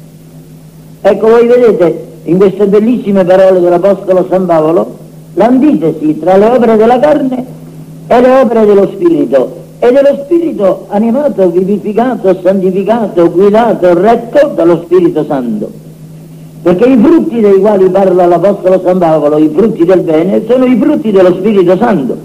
[1.02, 4.98] Ecco, voi vedete in queste bellissime parole dell'Apostolo San Paolo
[5.36, 7.46] l'antitesi tra le opere della carne
[8.08, 15.24] e le opere dello Spirito e dello Spirito animato, vivificato, santificato, guidato, retto dallo Spirito
[15.26, 15.70] Santo.
[16.64, 20.78] Perché i frutti dei quali parla l'Apostolo San Paolo, i frutti del bene, sono i
[20.78, 22.18] frutti dello Spirito Santo.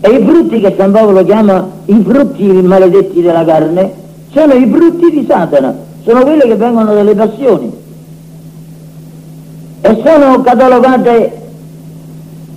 [0.00, 3.92] E i frutti che San Paolo chiama i frutti maledetti della carne,
[4.30, 7.72] sono i frutti di Satana, sono quelli che vengono dalle passioni.
[9.80, 11.32] E sono catalogate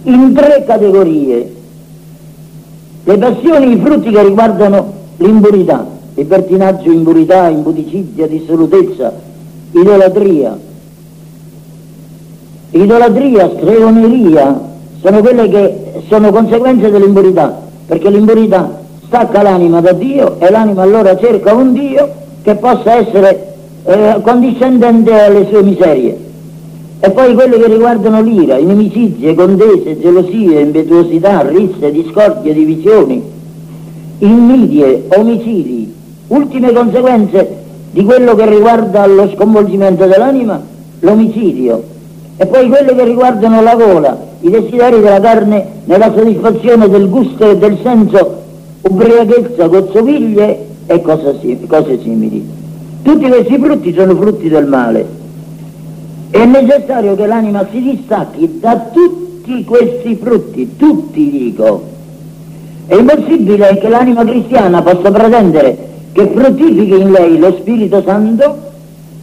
[0.03, 1.57] in tre categorie
[3.09, 9.11] le passioni, i frutti che riguardano l'impurità, libertinaggio, impurità, impudicizia, dissolutezza,
[9.71, 10.55] idolatria.
[12.69, 14.61] Idolatria, stregoneria,
[15.01, 21.17] sono quelle che sono conseguenze dell'impurità, perché l'impurità stacca l'anima da Dio e l'anima allora
[21.17, 26.28] cerca un Dio che possa essere eh, condiscendente alle sue miserie.
[27.01, 33.23] E poi quelle che riguardano l'ira, inimicizie, contese, gelosie, impetuosità, risse, discordie, divisioni,
[34.17, 35.93] invidie, omicidi,
[36.27, 37.55] ultime conseguenze
[37.91, 40.61] di quello che riguarda lo sconvolgimento dell'anima,
[40.99, 41.83] l'omicidio.
[42.35, 47.49] E poi quelle che riguardano la gola, i desideri della carne nella soddisfazione del gusto
[47.49, 48.41] e del senso,
[48.81, 52.45] ubriachezza, gozzoviglie e cose simili.
[53.03, 55.18] Tutti questi frutti sono frutti del male
[56.31, 61.83] è necessario che l'anima si distacchi da tutti questi frutti, tutti dico.
[62.85, 68.67] È impossibile che l'anima cristiana possa pretendere che fruttifichi in lei lo Spirito Santo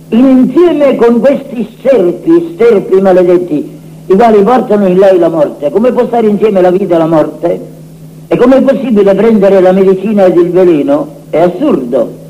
[0.09, 3.71] insieme con questi serpi, sterpi maledetti,
[4.07, 5.71] i quali portano in lei la morte.
[5.71, 7.61] Come può stare insieme la vita e la morte?
[8.29, 11.09] E come è possibile prendere la medicina ed il veleno?
[11.31, 12.25] È assurdo.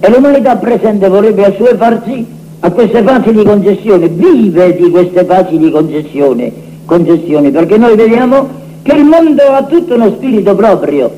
[0.00, 6.52] E l'umanità presente vorrebbe assuefarsi a queste facili concessioni, vive di queste facili concessioni,
[6.84, 8.48] concessioni, perché noi vediamo
[8.82, 11.10] che il mondo ha tutto uno spirito proprio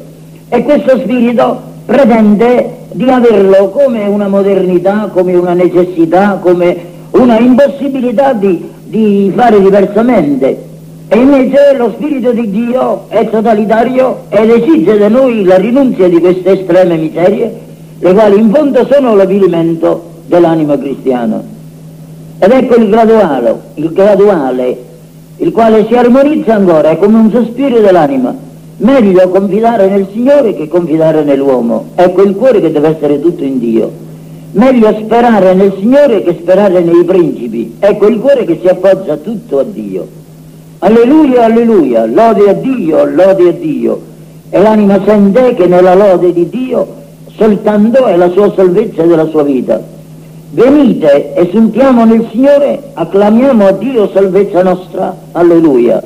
[0.49, 6.77] e questo spirito pretende di averlo come una modernità, come una necessità, come
[7.13, 10.69] una impossibilità di, di fare diversamente.
[11.09, 16.21] E invece lo Spirito di Dio è totalitario ed esige da noi la rinunzia di
[16.21, 17.53] queste estreme miserie,
[17.99, 21.43] le quali in fondo sono l'avvilimento dell'anima cristiana.
[22.39, 24.85] Ed ecco il graduale, il graduale,
[25.39, 28.33] il quale si armonizza ancora, è come un sospiro dell'anima.
[28.77, 31.87] Meglio confidare nel Signore che confidare nell'uomo.
[31.97, 33.91] Ecco il cuore che deve essere tutto in Dio.
[34.53, 37.77] Meglio sperare nel Signore che sperare nei principi.
[37.81, 40.07] Ecco il cuore che si appoggia tutto a Dio.
[40.79, 44.01] Alleluia, alleluia, lode a Dio, lode a Dio.
[44.49, 46.99] E l'anima sente che nella lode di Dio
[47.37, 49.99] soltanto è la sua salvezza della sua vita.
[50.53, 56.03] Venite, esultiamo nel Signore, acclamiamo a Dio salvezza nostra, alleluia.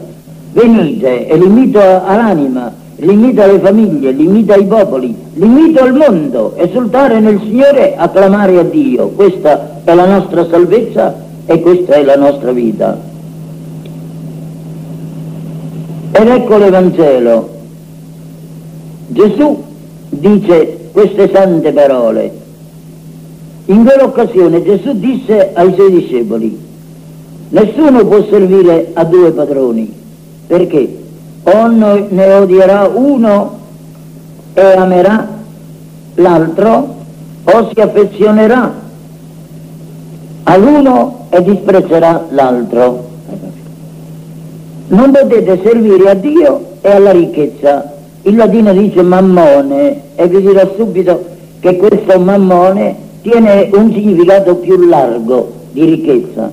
[0.52, 7.40] Venite, e l'invito all'anima limita le famiglie, limita i popoli, limita il mondo, esultare nel
[7.40, 9.08] Signore, acclamare a Dio.
[9.08, 11.14] Questa è la nostra salvezza
[11.46, 12.98] e questa è la nostra vita.
[16.12, 17.48] Ed ecco l'Evangelo.
[19.08, 19.62] Gesù
[20.10, 22.42] dice queste sante parole.
[23.66, 26.60] In quell'occasione Gesù disse ai suoi discepoli,
[27.48, 29.90] nessuno può servire a due padroni,
[30.46, 30.98] perché
[31.44, 33.58] o ne odierà uno
[34.52, 35.28] e amerà
[36.16, 36.94] l'altro,
[37.44, 38.72] o si affezionerà
[40.42, 43.08] all'uno e disprezzerà l'altro.
[44.88, 47.94] Non potete servire a Dio e alla ricchezza.
[48.22, 51.24] Il latino dice mammone e vi dirò subito
[51.60, 56.50] che questo mammone tiene un significato più largo di ricchezza.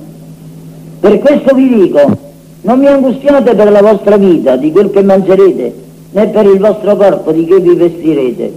[1.00, 2.16] Per questo vi dico,
[2.62, 5.74] non vi angustiate per la vostra vita, di quel che mangerete,
[6.12, 8.52] né per il vostro corpo, di che vi vestirete.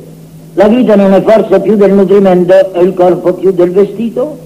[0.53, 4.37] La vita non è forse più del nutrimento e il corpo più del vestito?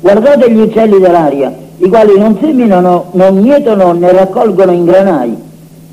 [0.00, 5.36] Guardate gli uccelli dell'aria, i quali non seminano, non mietono né raccolgono in granai,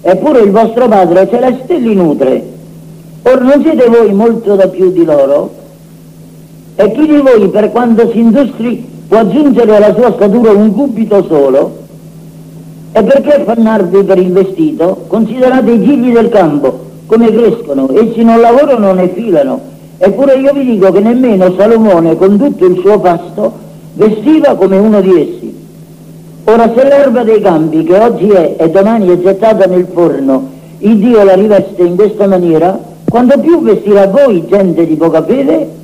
[0.02, 2.54] eppure il vostro Padre celeste li nutre.
[3.24, 5.64] Or non siete voi molto da più di loro?
[6.78, 11.24] E chi di voi per quanto si industri può aggiungere alla sua statura un cubito
[11.24, 11.84] solo?
[12.92, 15.06] E perché affannarvi per il vestito?
[15.08, 19.60] Considerate i gigli del campo, come crescono, essi non lavorano né filano.
[19.98, 23.54] Eppure io vi dico che nemmeno Salomone, con tutto il suo pasto,
[23.94, 25.58] vestiva come uno di essi.
[26.44, 30.98] Ora se l'erba dei campi, che oggi è e domani è gettata nel forno, il
[30.98, 35.84] Dio la riveste in questa maniera, quando più vestirà voi gente di poca fede?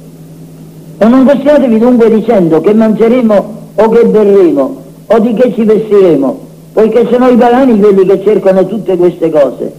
[1.02, 4.76] E non possiatevi dunque dicendo che mangeremo o che berremo
[5.08, 6.40] o di che ci vestiremo,
[6.74, 9.74] poiché sono i pagani quelli che cercano tutte queste cose.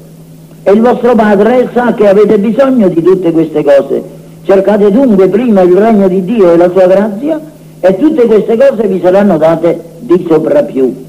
[0.64, 4.02] E il vostro Padre sa che avete bisogno di tutte queste cose.
[4.42, 7.40] Cercate dunque prima il regno di Dio e la sua grazia
[7.78, 11.04] e tutte queste cose vi saranno date di soprappiù.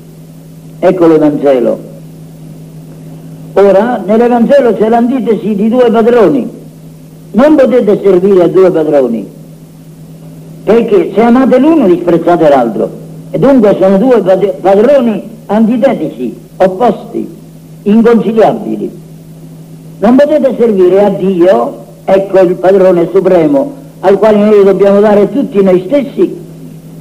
[0.78, 1.80] Ecco l'Evangelo.
[3.54, 6.48] Ora, nell'Evangelo c'è l'antitesi di due padroni.
[7.32, 9.42] Non potete servire a due padroni,
[10.64, 12.90] perché se amate l'uno disprezzate l'altro.
[13.32, 14.22] E dunque sono due
[14.62, 17.28] padroni antitetici, opposti,
[17.84, 19.02] inconciliabili.
[20.00, 25.62] Non potete servire a Dio, ecco il padrone supremo, al quale noi dobbiamo dare tutti
[25.62, 26.42] noi stessi,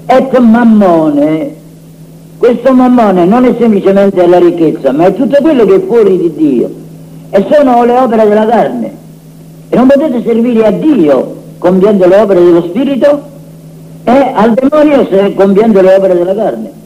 [0.07, 1.61] et mammone.
[2.39, 6.33] Questo mammone non è semplicemente la ricchezza, ma è tutto quello che è fuori di
[6.35, 6.71] Dio.
[7.31, 8.93] E sono le opere della carne.
[9.69, 13.31] E non potete servire a Dio compiendo le opere dello Spirito
[14.05, 16.81] e al demonio se compiendo le opere della carne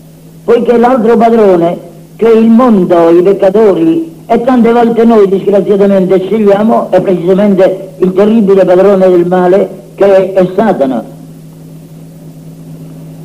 [0.46, 1.76] poiché l'altro padrone,
[2.14, 8.64] che il mondo, i peccatori, e tante volte noi disgraziatamente scegliamo, è precisamente il terribile
[8.64, 11.04] padrone del male che è Satana.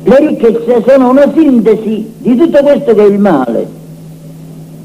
[0.02, 3.68] Le ricchezze sono una sintesi di tutto questo che è il male.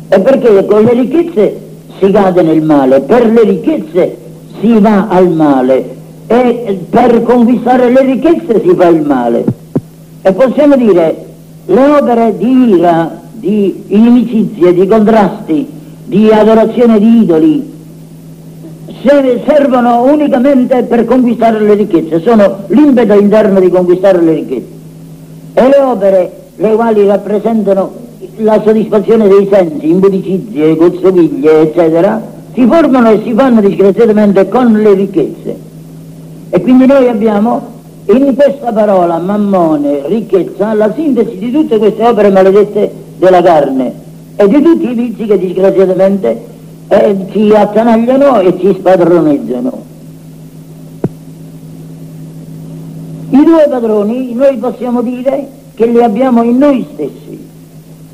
[0.09, 1.59] E perché con le ricchezze
[1.99, 4.17] si cade nel male, per le ricchezze
[4.59, 5.96] si va al male
[6.27, 9.45] e per conquistare le ricchezze si fa il male.
[10.21, 11.25] E possiamo dire
[11.65, 15.67] le opere di ira, di inimicizie, di contrasti,
[16.05, 17.75] di adorazione di idoli,
[19.45, 24.75] servono unicamente per conquistare le ricchezze, sono l'impeto interno di conquistare le ricchezze.
[25.53, 27.91] E le opere, le quali rappresentano
[28.37, 32.21] la soddisfazione dei sensi, impudicizie, gozzoviglie, eccetera,
[32.53, 35.66] si formano e si fanno disgraziatamente con le ricchezze.
[36.49, 42.29] E quindi noi abbiamo in questa parola mammone, ricchezza, la sintesi di tutte queste opere
[42.29, 43.93] maledette della carne
[44.35, 46.45] e di tutti i vizi che disgraziatamente
[46.87, 49.85] eh, ci attanagliano e ci spadroneggiano.
[53.29, 57.45] I due padroni noi possiamo dire che li abbiamo in noi stessi,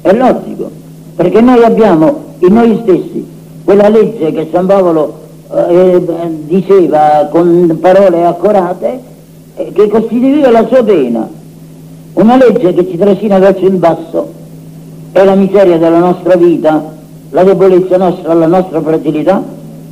[0.02, 0.72] è logico,
[1.16, 3.26] perché noi abbiamo in noi stessi
[3.64, 5.22] quella legge che San Paolo
[5.54, 6.02] eh,
[6.46, 9.00] diceva con parole accorate,
[9.56, 11.30] eh, che costituiva la sua pena,
[12.14, 14.32] una legge che ci trascina verso il basso,
[15.12, 16.92] è la miseria della nostra vita,
[17.30, 19.44] la debolezza nostra, la nostra fragilità,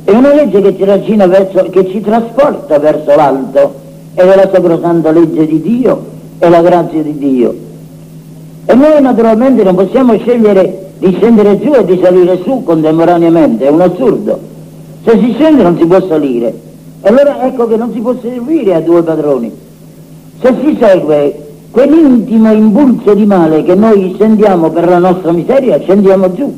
[0.04, 3.74] è una legge che ci trascina verso, che ci trasporta verso l'alto,
[4.14, 6.04] ed è la sacrosanta legge di Dio
[6.38, 7.54] e la grazia di Dio.
[8.64, 13.70] E noi naturalmente non possiamo scegliere di scendere giù e di salire su contemporaneamente, è
[13.70, 14.50] un assurdo.
[15.04, 16.54] Se si scende non si può salire.
[17.00, 19.52] E allora ecco che non si può servire a due padroni.
[20.40, 26.32] Se si segue quell'intimo impulso di male che noi sentiamo per la nostra miseria, scendiamo
[26.32, 26.54] giù.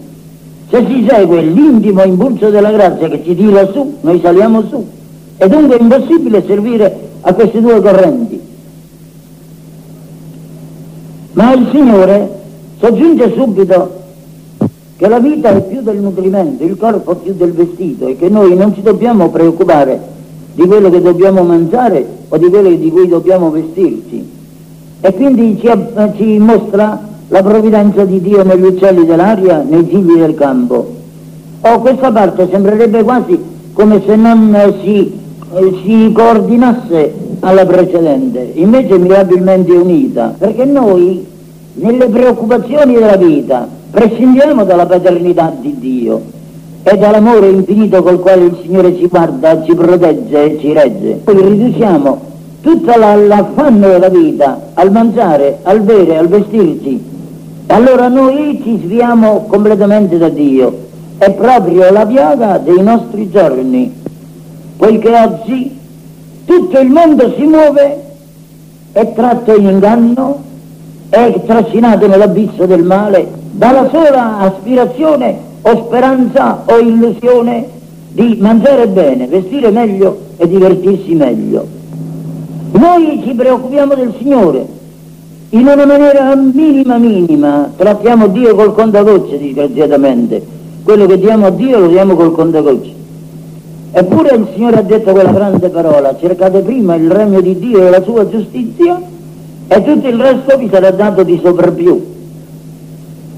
[0.69, 4.87] Se si segue l'intimo impulso della grazia che ci tira su, noi saliamo su.
[5.37, 8.41] E dunque è impossibile servire a queste due correnti.
[11.33, 12.41] Ma il Signore
[12.79, 14.03] soggiunge subito
[15.05, 18.57] che la vita è più del nutrimento, il corpo più del vestito e che noi
[18.57, 20.01] non ci dobbiamo preoccupare
[20.55, 24.27] di quello che dobbiamo mangiare o di quello di cui dobbiamo vestirci.
[25.03, 25.71] E quindi ci,
[26.17, 26.99] ci mostra
[27.29, 30.95] la provvidenza di Dio negli uccelli dell'aria, nei gigli del campo.
[31.61, 33.39] Oh, questa parte sembrerebbe quasi
[33.75, 35.21] come se non si,
[35.53, 41.27] eh, si coordinasse alla precedente, invece mirabilmente unita, perché noi
[41.75, 46.21] nelle preoccupazioni della vita prescindiamo dalla paternità di Dio
[46.83, 51.21] e dall'amore infinito col quale il Signore ci guarda, ci protegge e ci regge.
[51.23, 52.21] Poi riduciamo
[52.61, 57.03] tutto l'affanno della vita al mangiare, al bere, al vestirci.
[57.69, 60.83] Allora noi ci sviamo completamente da Dio.
[61.17, 63.95] È proprio la piaga dei nostri giorni,
[64.77, 65.79] poiché oggi
[66.45, 68.03] tutto il mondo si muove,
[68.91, 70.43] è tratto in inganno,
[71.09, 77.69] è trascinato nell'abisso del male dalla sola aspirazione o speranza o illusione
[78.11, 81.65] di mangiare bene, vestire meglio e divertirsi meglio.
[82.73, 84.67] Noi ci preoccupiamo del Signore,
[85.51, 90.45] in una maniera minima minima, trattiamo Dio col contagocce disgraziatamente,
[90.83, 92.93] quello che diamo a Dio lo diamo col contagocce.
[93.93, 97.91] Eppure il Signore ha detto quella grande parola, cercate prima il regno di Dio e
[97.91, 99.01] la sua giustizia
[99.69, 102.14] e tutto il resto vi sarà dato di sopravviù.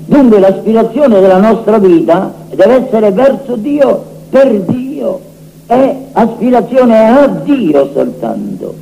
[0.06, 5.20] Dunque l'aspirazione della nostra vita deve essere verso Dio, per Dio,
[5.66, 8.74] è aspirazione a Dio soltanto.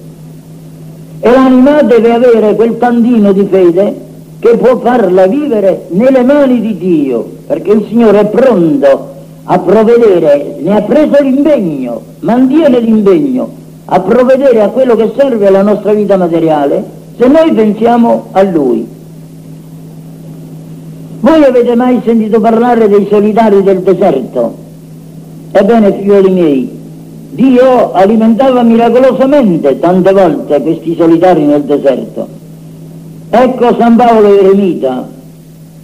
[1.21, 4.03] E l'anima deve avere quel tantino di fede
[4.39, 9.13] che può farla vivere nelle mani di Dio, perché il Signore è pronto
[9.45, 15.63] a provvedere, ne ha preso l'impegno, mantiene l'impegno a provvedere a quello che serve alla
[15.63, 16.85] nostra vita materiale
[17.17, 18.94] se noi pensiamo a Lui.
[21.25, 24.55] Voi avete mai sentito parlare dei solitari del deserto?
[25.53, 26.79] Ebbene, figlioli miei,
[27.31, 32.29] Dio alimentava miracolosamente tante volte questi solitari nel deserto.
[33.31, 35.09] Ecco San Paolo Eremita,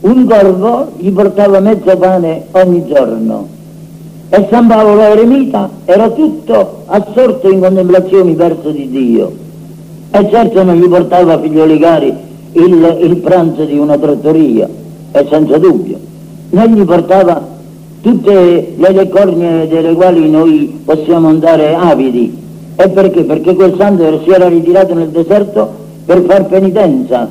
[0.00, 3.48] un corvo gli portava mezzo pane ogni giorno
[4.28, 9.32] e San Paolo Eremita era tutto assorto in contemplazioni verso di Dio
[10.10, 12.14] e certo non gli portava figlioli cari
[12.52, 14.68] il, il pranzo di una trattoria
[15.12, 15.98] e senza dubbio.
[16.50, 17.58] Non gli portava
[18.00, 22.36] tutte le, le cornie delle quali noi possiamo andare avidi.
[22.76, 23.24] E perché?
[23.24, 25.68] perché quel santo si era ritirato nel deserto
[26.06, 27.28] per far penitenza.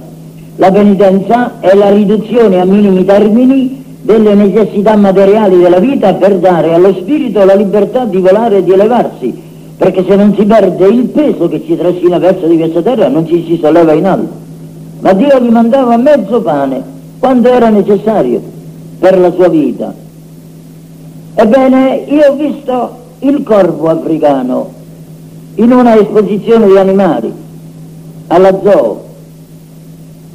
[0.58, 6.74] La penitenza è la riduzione a minimi termini delle necessità materiali della vita per dare
[6.74, 9.34] allo spirito la libertà di volare e di elevarsi,
[9.78, 13.26] perché se non si perde il peso che ci trascina verso di questa terra non
[13.26, 14.48] ci si solleva in alto.
[15.00, 18.42] Ma Dio gli mandava mezzo pane quando era necessario
[18.98, 19.94] per la sua vita.
[21.36, 24.72] Ebbene, io ho visto il corvo africano
[25.56, 27.32] in una esposizione di animali
[28.28, 29.08] alla zoo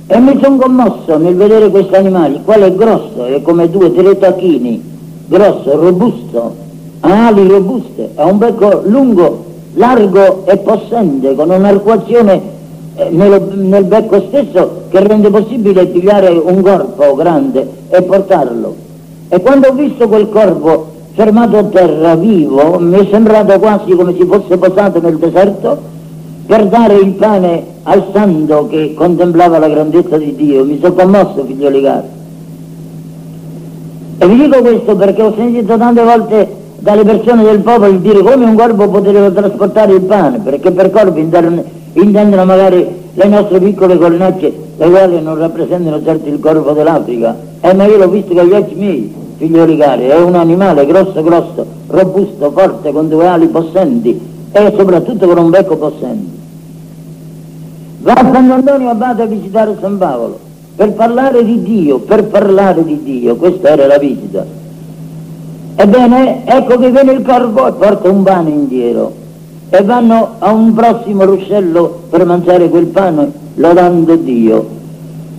[0.06, 4.18] e mi sono commosso nel vedere questi animali, quale è grosso, è come due tre
[4.18, 4.82] tacchini,
[5.26, 6.54] grosso, robusto,
[7.00, 12.53] ha ali robuste, ha un becco lungo, largo e possente, con un'arcuazione
[12.96, 18.74] eh, nel, nel becco stesso che rende possibile pigliare un corpo grande e portarlo.
[19.28, 24.14] E quando ho visto quel corpo fermato a terra, vivo, mi è sembrato quasi come
[24.16, 25.92] se fosse posato nel deserto
[26.46, 30.64] per dare il pane al santo che contemplava la grandezza di Dio.
[30.64, 32.06] Mi sono commosso, figlioli cari.
[34.18, 38.44] E vi dico questo perché ho sentito tante volte dalle persone del popolo dire come
[38.44, 41.18] un corpo poteva trasportare il pane, perché per corpo
[41.94, 47.36] intendono magari le nostre piccole collinacce, le quali non rappresentano certo il corpo dell'Africa.
[47.60, 51.22] Eh, ma io l'ho visto con gli occhi miei, figlioli cari, è un animale grosso
[51.22, 54.20] grosso, robusto, forte, con due ali possenti,
[54.50, 56.42] e soprattutto con un becco possente.
[58.00, 60.38] Va a San Antonio Abate a visitare San Paolo
[60.76, 64.44] per parlare di Dio, per parlare di Dio, questa era la visita.
[65.76, 69.22] Ebbene, ecco che viene il corvo e porta un pane indietro
[69.70, 74.66] e vanno a un prossimo ruscello per mangiare quel pane lodando Dio.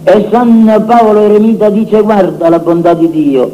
[0.03, 3.51] E San Paolo Eremita dice guarda la bontà di Dio,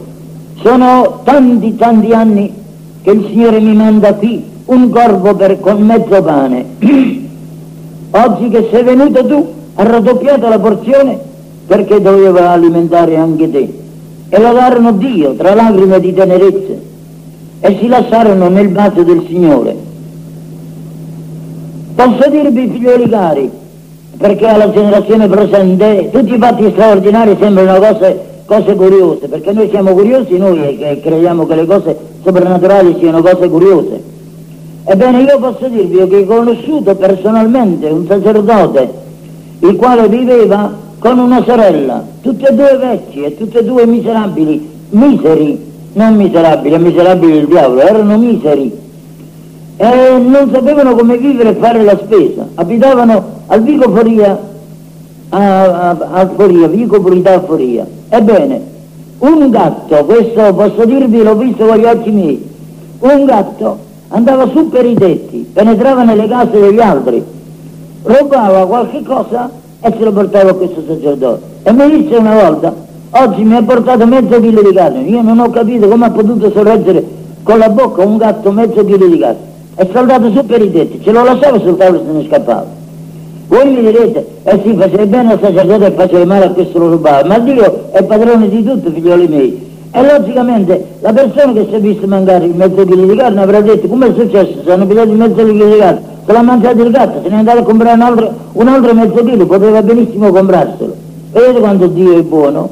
[0.62, 2.54] sono tanti tanti anni
[3.02, 6.66] che il Signore mi manda qui un corvo per, con mezzo pane.
[8.12, 11.18] Oggi che sei venuto tu, ha raddoppiato la porzione
[11.66, 13.80] perché doveva alimentare anche te.
[14.34, 16.82] e lodarono Dio tra lacrime di tenerezze
[17.60, 19.76] e si lasciarono nel bacio del Signore.
[22.02, 23.48] Posso dirvi, figlioli cari,
[24.18, 29.92] perché alla generazione presente tutti i fatti straordinari sembrano cose, cose curiose, perché noi siamo
[29.92, 34.02] curiosi noi e crediamo che le cose soprannaturali siano cose curiose.
[34.84, 38.94] Ebbene io posso dirvi che ho conosciuto personalmente un sacerdote
[39.60, 44.68] il quale viveva con una sorella, tutte e due vecchie e tutte e due miserabili,
[44.90, 48.90] miseri, non miserabili, miserabili del diavolo, erano miseri
[49.82, 54.40] e non sapevano come vivere e fare la spesa, abitavano al Vico Foria,
[55.30, 57.88] a, a, a Foria, Vico Purità a Foria.
[58.10, 58.62] Ebbene,
[59.18, 62.48] un gatto, questo posso dirvi, l'ho visto con gli occhi miei,
[63.00, 63.80] un gatto
[64.10, 67.24] andava su per i tetti, penetrava nelle case degli altri,
[68.04, 69.50] rubava qualche cosa
[69.82, 71.42] e se lo portava a questo sacerdote.
[71.64, 72.72] E mi disse una volta,
[73.10, 76.52] oggi mi ha portato mezzo chilo di carne, io non ho capito come ha potuto
[76.52, 77.04] sorreggere
[77.42, 79.50] con la bocca un gatto mezzo chilo di carne.
[79.76, 82.66] È saltato su per i tetti, ce lo lasciava sul tavolo se ne scappava.
[83.48, 86.90] Voi mi direte, eh sì, faceva bene al sacerdote e faceva male a questo lo
[86.90, 89.70] rubava, ma Dio è padrone di tutto, figlioli miei.
[89.92, 93.88] E logicamente la persona che si è vista mangiare mezzo chilo di carne avrà detto
[93.90, 97.20] come è successo, se hanno pigliato mezzo chilo di carne, se l'ha mangiato il gatto,
[97.22, 100.96] se ne è andato a comprare un altro, un altro mezzo chilo, poteva benissimo comprarselo.
[101.34, 102.70] Vedete quanto Dio è buono?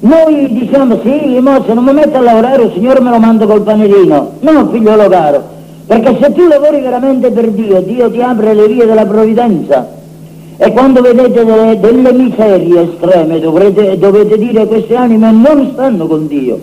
[0.00, 3.44] Noi diciamo sì, mo se non mi metto a lavorare il Signore me lo manda
[3.44, 4.30] col panerino.
[4.40, 5.42] No, figliolo caro,
[5.90, 9.88] perché se tu lavori veramente per Dio, Dio ti apre le vie della provvidenza
[10.56, 16.28] e quando vedete delle, delle miserie estreme dovrete, dovete dire queste anime non stanno con
[16.28, 16.60] Dio.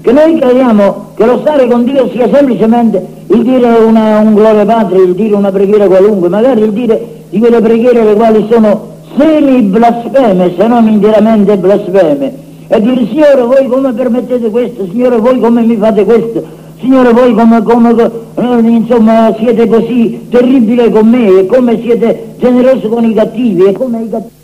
[0.00, 4.64] Che noi crediamo che lo stare con Dio sia semplicemente il dire una, un gloria
[4.64, 8.86] patria, il dire una preghiera qualunque, magari il dire di quelle preghiere le quali sono
[9.16, 12.34] semi blasfeme, se non interamente blasfeme.
[12.68, 17.34] E dire Signore voi come permettete questo, Signore voi come mi fate questo, Signore voi
[17.34, 17.90] come, come
[18.36, 23.72] eh, insomma, siete così terribili con me e come siete generosi con i cattivi e
[23.72, 24.38] come i cattivi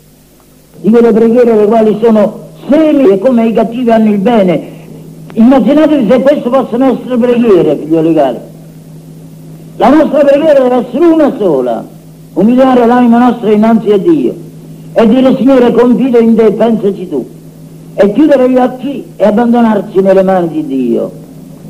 [0.81, 4.75] di quelle preghiere le quali sono seri e come i cattivi hanno il bene.
[5.33, 8.37] Immaginatevi se queste possono essere preghiere, figlioli cari.
[9.77, 11.85] La nostra preghiera deve essere una sola,
[12.33, 14.33] umiliare l'anima nostra innanzi a Dio
[14.93, 17.27] e dire Signore confido in te, pensaci tu,
[17.95, 21.25] e chiudere gli occhi e abbandonarci nelle mani di Dio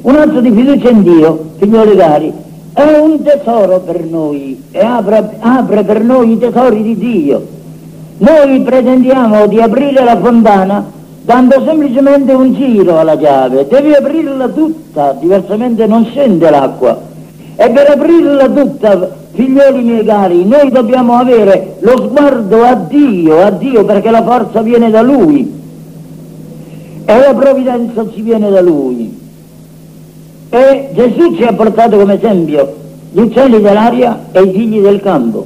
[0.07, 2.31] un atto di fiducia in Dio, figlioli cari,
[2.71, 7.45] è un tesoro per noi e apre, apre per noi i tesori di Dio.
[8.19, 10.85] Noi pretendiamo di aprire la fontana
[11.23, 16.97] dando semplicemente un giro alla chiave, devi aprirla tutta, diversamente non scende l'acqua.
[17.57, 23.51] E per aprirla tutta, figlioli miei cari, noi dobbiamo avere lo sguardo a Dio, a
[23.51, 25.53] Dio perché la forza viene da Lui
[27.03, 29.25] e la provvidenza ci viene da Lui.
[30.49, 32.73] E Gesù ci ha portato come esempio
[33.11, 35.45] gli uccelli dell'aria e i figli del campo.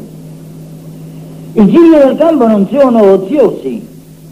[1.54, 3.88] I figli del campo non sono oziosi,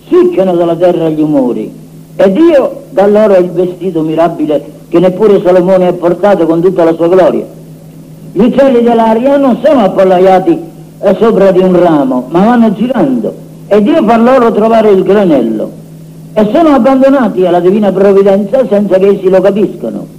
[0.08, 1.72] succiano dalla terra gli umori
[2.16, 6.94] e Dio dà loro il vestito mirabile che neppure Salomone ha portato con tutta la
[6.94, 7.46] sua gloria.
[8.32, 10.60] Gli uccelli dell'aria non sono appollaiati
[11.18, 13.34] sopra di un ramo, ma vanno girando
[13.68, 15.72] e Dio fa loro trovare il granello
[16.34, 20.18] e sono abbandonati alla divina provvidenza senza che essi lo capiscano.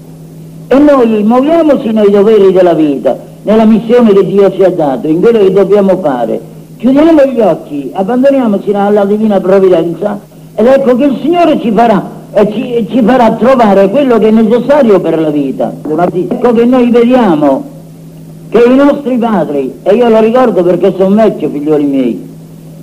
[0.73, 5.21] E noi muoviamoci nei doveri della vita, nella missione che Dio ci ha dato, in
[5.21, 6.41] quello che dobbiamo fare.
[6.77, 10.21] Chiudiamo gli occhi, abbandoniamoci alla divina provvidenza
[10.55, 14.31] ed ecco che il Signore ci farà, e ci, ci farà trovare quello che è
[14.31, 15.73] necessario per la vita.
[15.85, 17.65] Ecco che noi vediamo
[18.49, 22.29] che i nostri padri, e io lo ricordo perché sono vecchio, figlioli miei,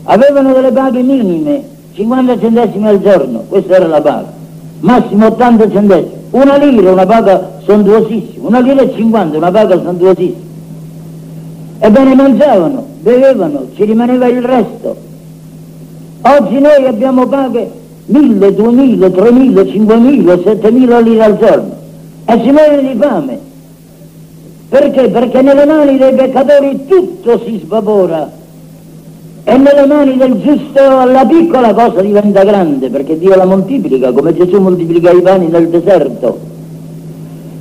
[0.04, 1.64] avevano delle paghe minime,
[1.94, 4.34] 50 centesimi al giorno, questa era la paga,
[4.82, 10.46] massimo 80 centesimi, una lira, una paga sontuosissima, una lira e cinquanta, una paga sontuosissima.
[11.80, 14.96] Ebbene mangiavano, bevevano, ci rimaneva il resto.
[16.22, 17.72] Oggi noi abbiamo paghe
[18.08, 21.76] mille, duemila, tremila, cinquemila, settemila lire al giorno
[22.26, 23.40] e si muore di fame.
[24.70, 25.10] Perché?
[25.10, 28.30] Perché nelle mani dei peccatori tutto si svapora
[29.50, 34.36] e nelle mani del giusto la piccola cosa diventa grande perché Dio la moltiplica come
[34.36, 36.38] Gesù moltiplica i pani nel deserto.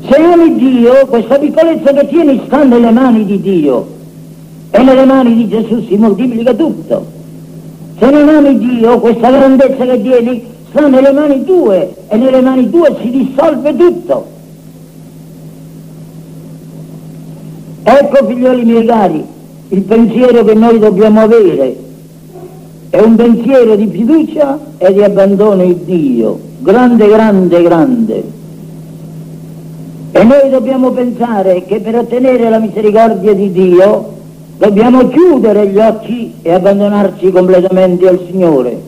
[0.08, 3.86] Se ami Dio, questa piccolezza che tieni sta nelle mani di Dio
[4.70, 7.06] e nelle mani di Gesù si moltiplica tutto.
[8.00, 12.68] Se non ami Dio, questa grandezza che tieni sta nelle mani tue e nelle mani
[12.68, 14.26] tue si dissolve tutto.
[17.84, 19.24] Ecco figlioli miei cari,
[19.68, 21.76] il pensiero che noi dobbiamo avere
[22.90, 28.24] è un pensiero di fiducia e di abbandono in Dio, grande, grande, grande.
[30.12, 34.14] E noi dobbiamo pensare che per ottenere la misericordia di Dio
[34.56, 38.80] dobbiamo chiudere gli occhi e abbandonarci completamente al Signore.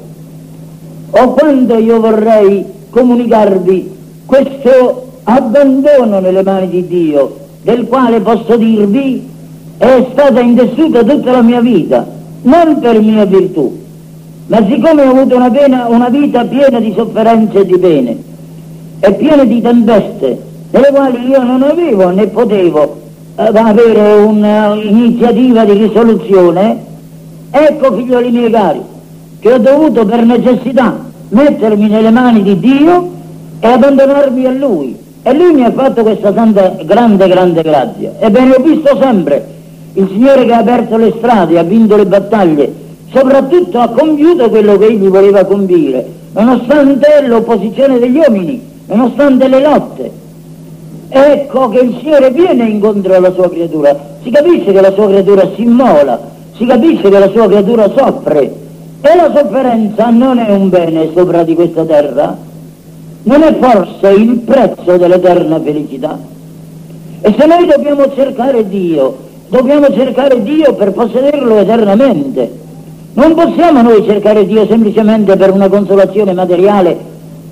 [1.10, 9.36] O quando io vorrei comunicarvi questo abbandono nelle mani di Dio, del quale posso dirvi
[9.78, 12.04] è stata intessuta tutta la mia vita,
[12.42, 13.78] non per mia virtù,
[14.48, 18.16] ma siccome ho avuto una, pena, una vita piena di sofferenze e di pene,
[18.98, 22.96] e piena di tempeste, nelle quali io non avevo né potevo
[23.36, 26.84] eh, avere un'iniziativa di risoluzione,
[27.50, 28.80] ecco figlioli miei cari,
[29.38, 33.10] che ho dovuto per necessità mettermi nelle mani di Dio
[33.60, 34.96] e abbandonarmi a Lui.
[35.22, 38.12] E Lui mi ha fatto questa santa, grande, grande grazia.
[38.18, 39.56] Ebbene, ho visto sempre
[39.98, 42.72] il Signore che ha aperto le strade, ha vinto le battaglie,
[43.12, 50.10] soprattutto ha compiuto quello che Egli voleva compiere, nonostante l'opposizione degli uomini, nonostante le lotte.
[51.08, 55.50] Ecco che il Signore viene incontro alla sua creatura, si capisce che la sua creatura
[55.56, 56.20] si immola,
[56.56, 58.52] si capisce che la sua creatura soffre
[59.00, 62.36] e la sofferenza non è un bene sopra di questa terra,
[63.24, 66.18] non è forse il prezzo dell'eterna felicità.
[67.20, 72.66] E se noi dobbiamo cercare Dio, dobbiamo cercare Dio per possederlo eternamente.
[73.14, 76.96] Non possiamo noi cercare Dio semplicemente per una consolazione materiale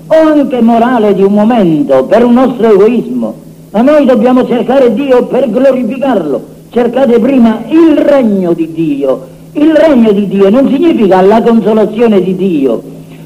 [0.07, 3.35] o anche morale di un momento, per un nostro egoismo,
[3.71, 6.55] ma noi dobbiamo cercare Dio per glorificarlo.
[6.69, 9.35] Cercate prima il regno di Dio.
[9.53, 12.81] Il regno di Dio non significa la consolazione di Dio,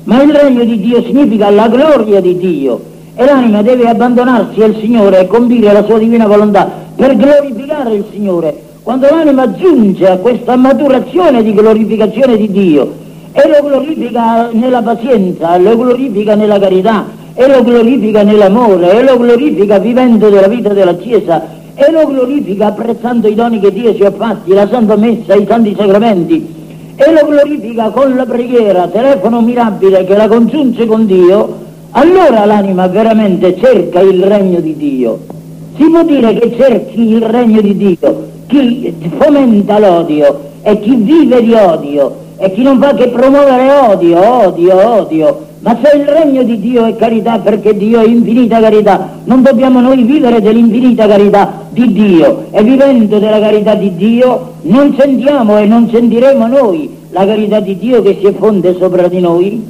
[0.06, 2.90] ma il regno di Dio significa la gloria di Dio.
[3.14, 8.06] E l'anima deve abbandonarsi al Signore e compire la sua divina volontà per glorificare il
[8.12, 8.56] Signore.
[8.84, 12.94] Quando l'anima giunge a questa maturazione di glorificazione di Dio
[13.32, 19.18] e lo glorifica nella pazienza, lo glorifica nella carità, e lo glorifica nell'amore, e lo
[19.18, 21.42] glorifica vivendo della vita della Chiesa,
[21.74, 25.48] e lo glorifica apprezzando i doni che Dio ci ha fatti, la Santa Messa, i
[25.48, 26.54] Santi Sacramenti,
[26.96, 31.58] e lo glorifica con la preghiera, telefono mirabile che la congiunge con Dio,
[31.94, 35.40] allora l'anima veramente cerca il regno di Dio.
[35.76, 41.42] Si può dire che cerchi il regno di Dio chi fomenta l'odio e chi vive
[41.42, 45.46] di odio e chi non fa che promuovere odio, odio, odio.
[45.60, 49.80] Ma se il regno di Dio è carità perché Dio è infinita carità, non dobbiamo
[49.80, 55.66] noi vivere dell'infinita carità di Dio e vivendo della carità di Dio non sentiamo e
[55.66, 59.64] non sentiremo noi la carità di Dio che si effonde sopra di noi?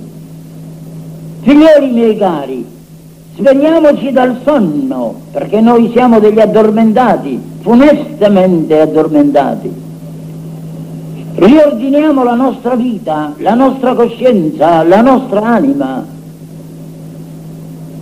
[1.41, 2.65] Figlioli miei cari,
[3.35, 9.89] svegliamoci dal sonno, perché noi siamo degli addormentati, funestamente addormentati.
[11.33, 16.05] Riordiniamo la nostra vita, la nostra coscienza, la nostra anima.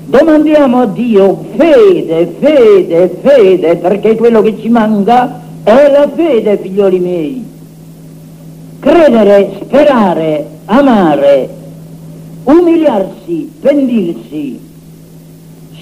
[0.05, 6.99] Domandiamo a Dio fede, fede, fede, perché quello che ci manca è la fede, figlioli
[6.99, 7.45] miei.
[8.79, 11.49] Credere, sperare, amare,
[12.45, 14.68] umiliarsi, pendirsi,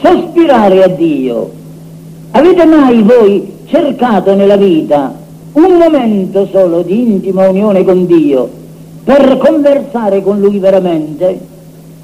[0.02, 1.52] sospirare a Dio.
[2.32, 5.14] Avete mai voi cercato nella vita
[5.54, 8.50] un momento solo di intima unione con Dio
[9.04, 11.40] per conversare con Lui veramente?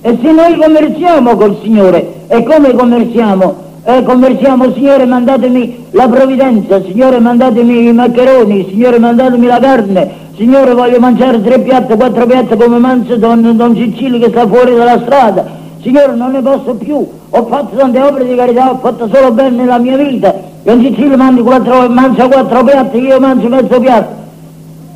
[0.01, 3.55] E se noi conversiamo col Signore, e come conversiamo?
[3.85, 10.73] Eh, conversiamo, Signore mandatemi la provvidenza, Signore mandatemi i maccheroni, Signore mandatemi la carne, Signore
[10.73, 14.99] voglio mangiare tre piatti, quattro piatti come mangia Don, don Cicilli che sta fuori dalla
[15.01, 15.45] strada,
[15.81, 19.57] Signore non ne posso più, ho fatto tante opere di carità, ho fatto solo bene
[19.57, 24.21] nella mia vita, Don Cicilli quattro, mangia quattro piatti, io mangio mezzo piatto.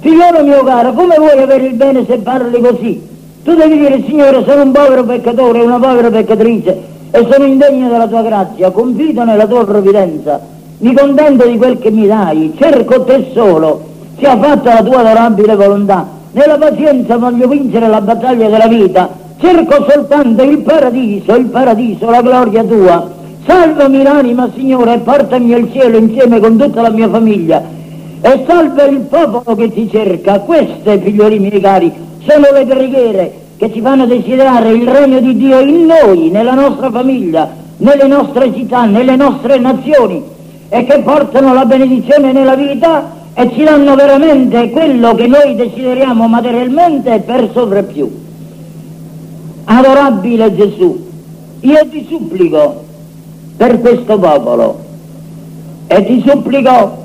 [0.01, 3.01] Figliolo mio caro, come vuoi avere il bene se parli così?
[3.43, 8.07] Tu devi dire, Signore, sono un povero peccatore, una povera peccatrice e sono indegno della
[8.07, 10.39] tua grazia, confido nella tua provvidenza,
[10.77, 13.81] mi contento di quel che mi dai, cerco te solo,
[14.19, 16.05] sia fatta la tua adorabile volontà.
[16.33, 22.21] Nella pazienza voglio vincere la battaglia della vita, cerco soltanto il paradiso, il paradiso, la
[22.21, 23.11] gloria tua.
[23.45, 27.63] Salvami l'anima, Signore, e portami al cielo insieme con tutta la mia famiglia.
[28.21, 30.39] E salva il popolo che ti cerca.
[30.39, 31.91] Queste, figlioli miei cari,
[32.25, 36.91] sono le preghiere che ci fanno desiderare il regno di Dio in noi, nella nostra
[36.91, 40.21] famiglia, nelle nostre città, nelle nostre nazioni,
[40.69, 46.27] e che portano la benedizione nella vita e ci danno veramente quello che noi desideriamo
[46.27, 48.25] materialmente per sovrappiù.
[49.69, 50.97] Adorabile Gesù,
[51.59, 52.85] io ti supplico
[53.57, 54.79] per questo popolo
[55.87, 57.03] e ti supplico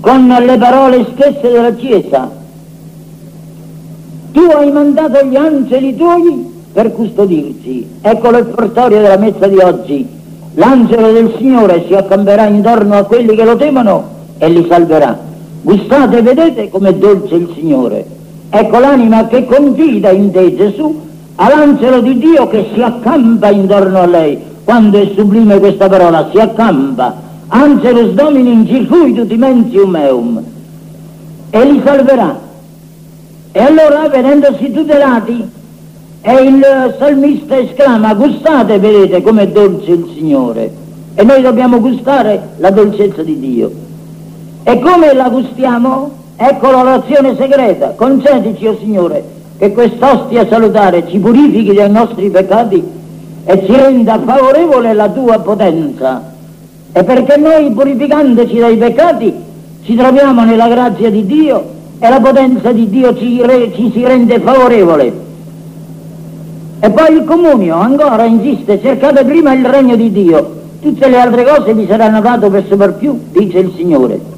[0.00, 2.30] con le parole stesse della Chiesa.
[4.32, 7.86] Tu hai mandato gli angeli tuoi per custodirsi.
[8.00, 10.08] Ecco l'effertorio della messa di oggi.
[10.54, 14.04] L'angelo del Signore si accamperà intorno a quelli che lo temono
[14.38, 15.18] e li salverà.
[15.60, 18.06] Gustate e vedete com'è dolce il Signore.
[18.48, 21.04] Ecco l'anima che confida in te, Gesù,
[21.36, 24.38] all'angelo di Dio che si accampa intorno a lei.
[24.64, 27.24] Quando è sublime questa parola, si accampa.
[27.48, 30.42] Angelus Domini in circuito dimentium meum.
[31.50, 32.38] E li salverà.
[33.52, 35.48] E allora, vedendosi tutelati,
[36.28, 40.70] e il salmista esclama, gustate, vedete com'è dolce il Signore.
[41.14, 43.70] E noi dobbiamo gustare la dolcezza di Dio.
[44.64, 46.10] E come la gustiamo?
[46.34, 47.90] Ecco l'orazione segreta.
[47.90, 49.24] Concedici, o oh Signore,
[49.58, 52.82] che quest'ostia salutare ci purifichi dai nostri peccati
[53.44, 56.34] e ci renda favorevole la tua potenza.
[56.92, 59.32] E perché noi, purificandoci dai peccati,
[59.82, 64.04] ci troviamo nella grazia di Dio e la potenza di Dio ci, re, ci si
[64.04, 65.24] rende favorevole.
[66.80, 71.44] E poi il comunio ancora insiste, cercate prima il regno di Dio, tutte le altre
[71.44, 74.35] cose vi saranno date per sopravviù, dice il Signore.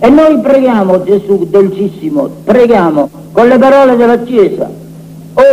[0.00, 4.70] E noi preghiamo Gesù dolcissimo, preghiamo con le parole della Chiesa,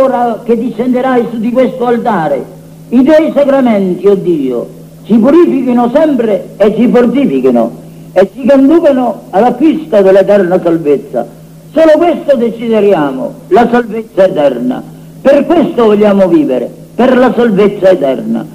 [0.00, 2.44] ora che discenderai su di questo altare,
[2.90, 4.68] i tuoi sacramenti, o oh Dio,
[5.02, 7.70] ci purifichino sempre e ci fortifichino
[8.12, 11.26] e ci conducano all'acquisto dell'eterna salvezza.
[11.72, 14.82] Solo questo desideriamo, la salvezza eterna.
[15.20, 18.46] Per questo vogliamo vivere, per la salvezza eterna.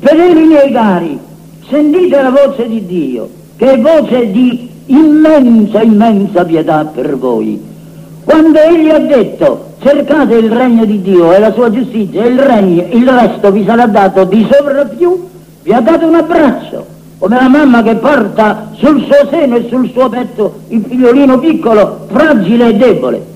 [0.00, 1.18] Fedeli miei cari,
[1.68, 7.60] sentite la voce di Dio, che è voce di immensa, immensa pietà per voi.
[8.24, 12.84] Quando Egli ha detto cercate il regno di Dio e la sua giustizia il regno,
[12.90, 15.28] il resto vi sarà dato di sovrappiù,
[15.62, 16.86] vi ha dato un abbraccio
[17.18, 22.06] come la mamma che porta sul suo seno e sul suo petto il figliolino piccolo,
[22.10, 23.26] fragile e debole.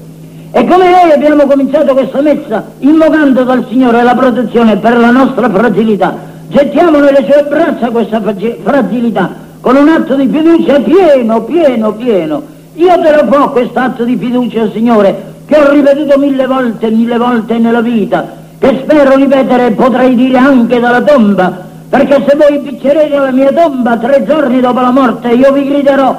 [0.53, 5.51] E come noi abbiamo cominciato questa messa invocando dal Signore la protezione per la nostra
[5.51, 6.17] fragilità,
[6.49, 8.23] gettiamo nelle sue braccia questa
[8.63, 12.43] fragilità con un atto di fiducia pieno, pieno, pieno.
[12.75, 17.17] Io te lo fo questo atto di fiducia, Signore, che ho ripetuto mille volte, mille
[17.17, 22.59] volte nella vita, che spero ripetere e potrei dire anche dalla tomba, perché se voi
[22.59, 26.15] piccerete la mia tomba tre giorni dopo la morte, io vi griderò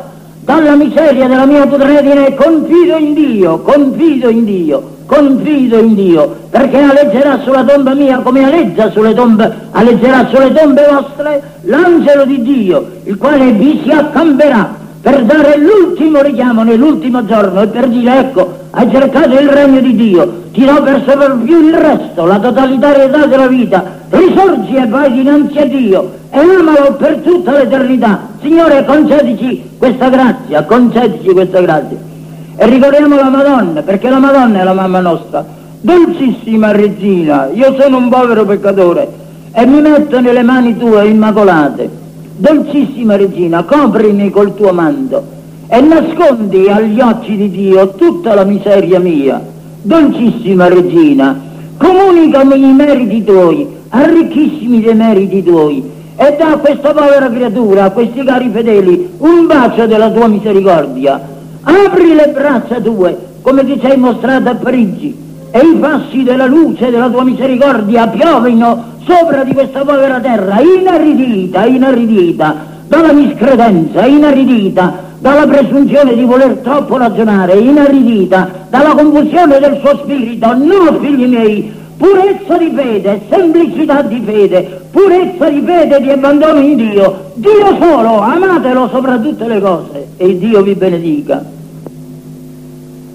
[0.46, 6.78] dalla miseria della mia putredine, confido in Dio, confido in Dio, confido in Dio, perché
[6.78, 12.92] alleggerà sulla tomba mia come alleggia sulle tombe, alleggerà sulle tombe vostre l'angelo di Dio,
[13.06, 18.58] il quale vi si accamperà per dare l'ultimo richiamo nell'ultimo giorno e per dire ecco,
[18.72, 23.48] hai cercato il regno di Dio, ti do per sopravviù il resto, la totalitarietà della
[23.48, 28.28] vita, risorgi e vai dinanzi a Dio e amalo per tutta l'eternità.
[28.42, 31.98] Signore, concedici questa grazia, concedici questa grazia.
[32.56, 35.46] E ricordiamo la Madonna, perché la Madonna è la mamma nostra.
[35.82, 39.08] Dolcissima Regina, io sono un povero peccatore
[39.52, 42.04] e mi metto nelle mani tue immacolate
[42.38, 45.24] Dolcissima regina, coprimi col tuo manto
[45.68, 49.42] e nascondi agli occhi di Dio tutta la miseria mia.
[49.82, 51.40] Dolcissima regina,
[51.78, 55.82] comunicami i meriti tuoi, arricchissimi dei meriti tuoi
[56.18, 61.20] e da a questa povera creatura, a questi cari fedeli, un bacio della tua misericordia.
[61.62, 66.90] Apri le braccia tue, come ti sei mostrata a Parigi, e i fassi della luce
[66.90, 72.56] della tua misericordia piovino sopra di questa povera terra, inaridita, inaridita,
[72.88, 80.54] dalla miscredenza, inaridita, dalla presunzione di voler troppo ragionare, inaridita, dalla confusione del suo spirito.
[80.54, 86.76] No, figli miei, purezza di fede, semplicità di fede, purezza di fede di abbandono in
[86.76, 87.32] Dio.
[87.36, 91.55] Dio solo, amatelo sopra tutte le cose e Dio vi benedica.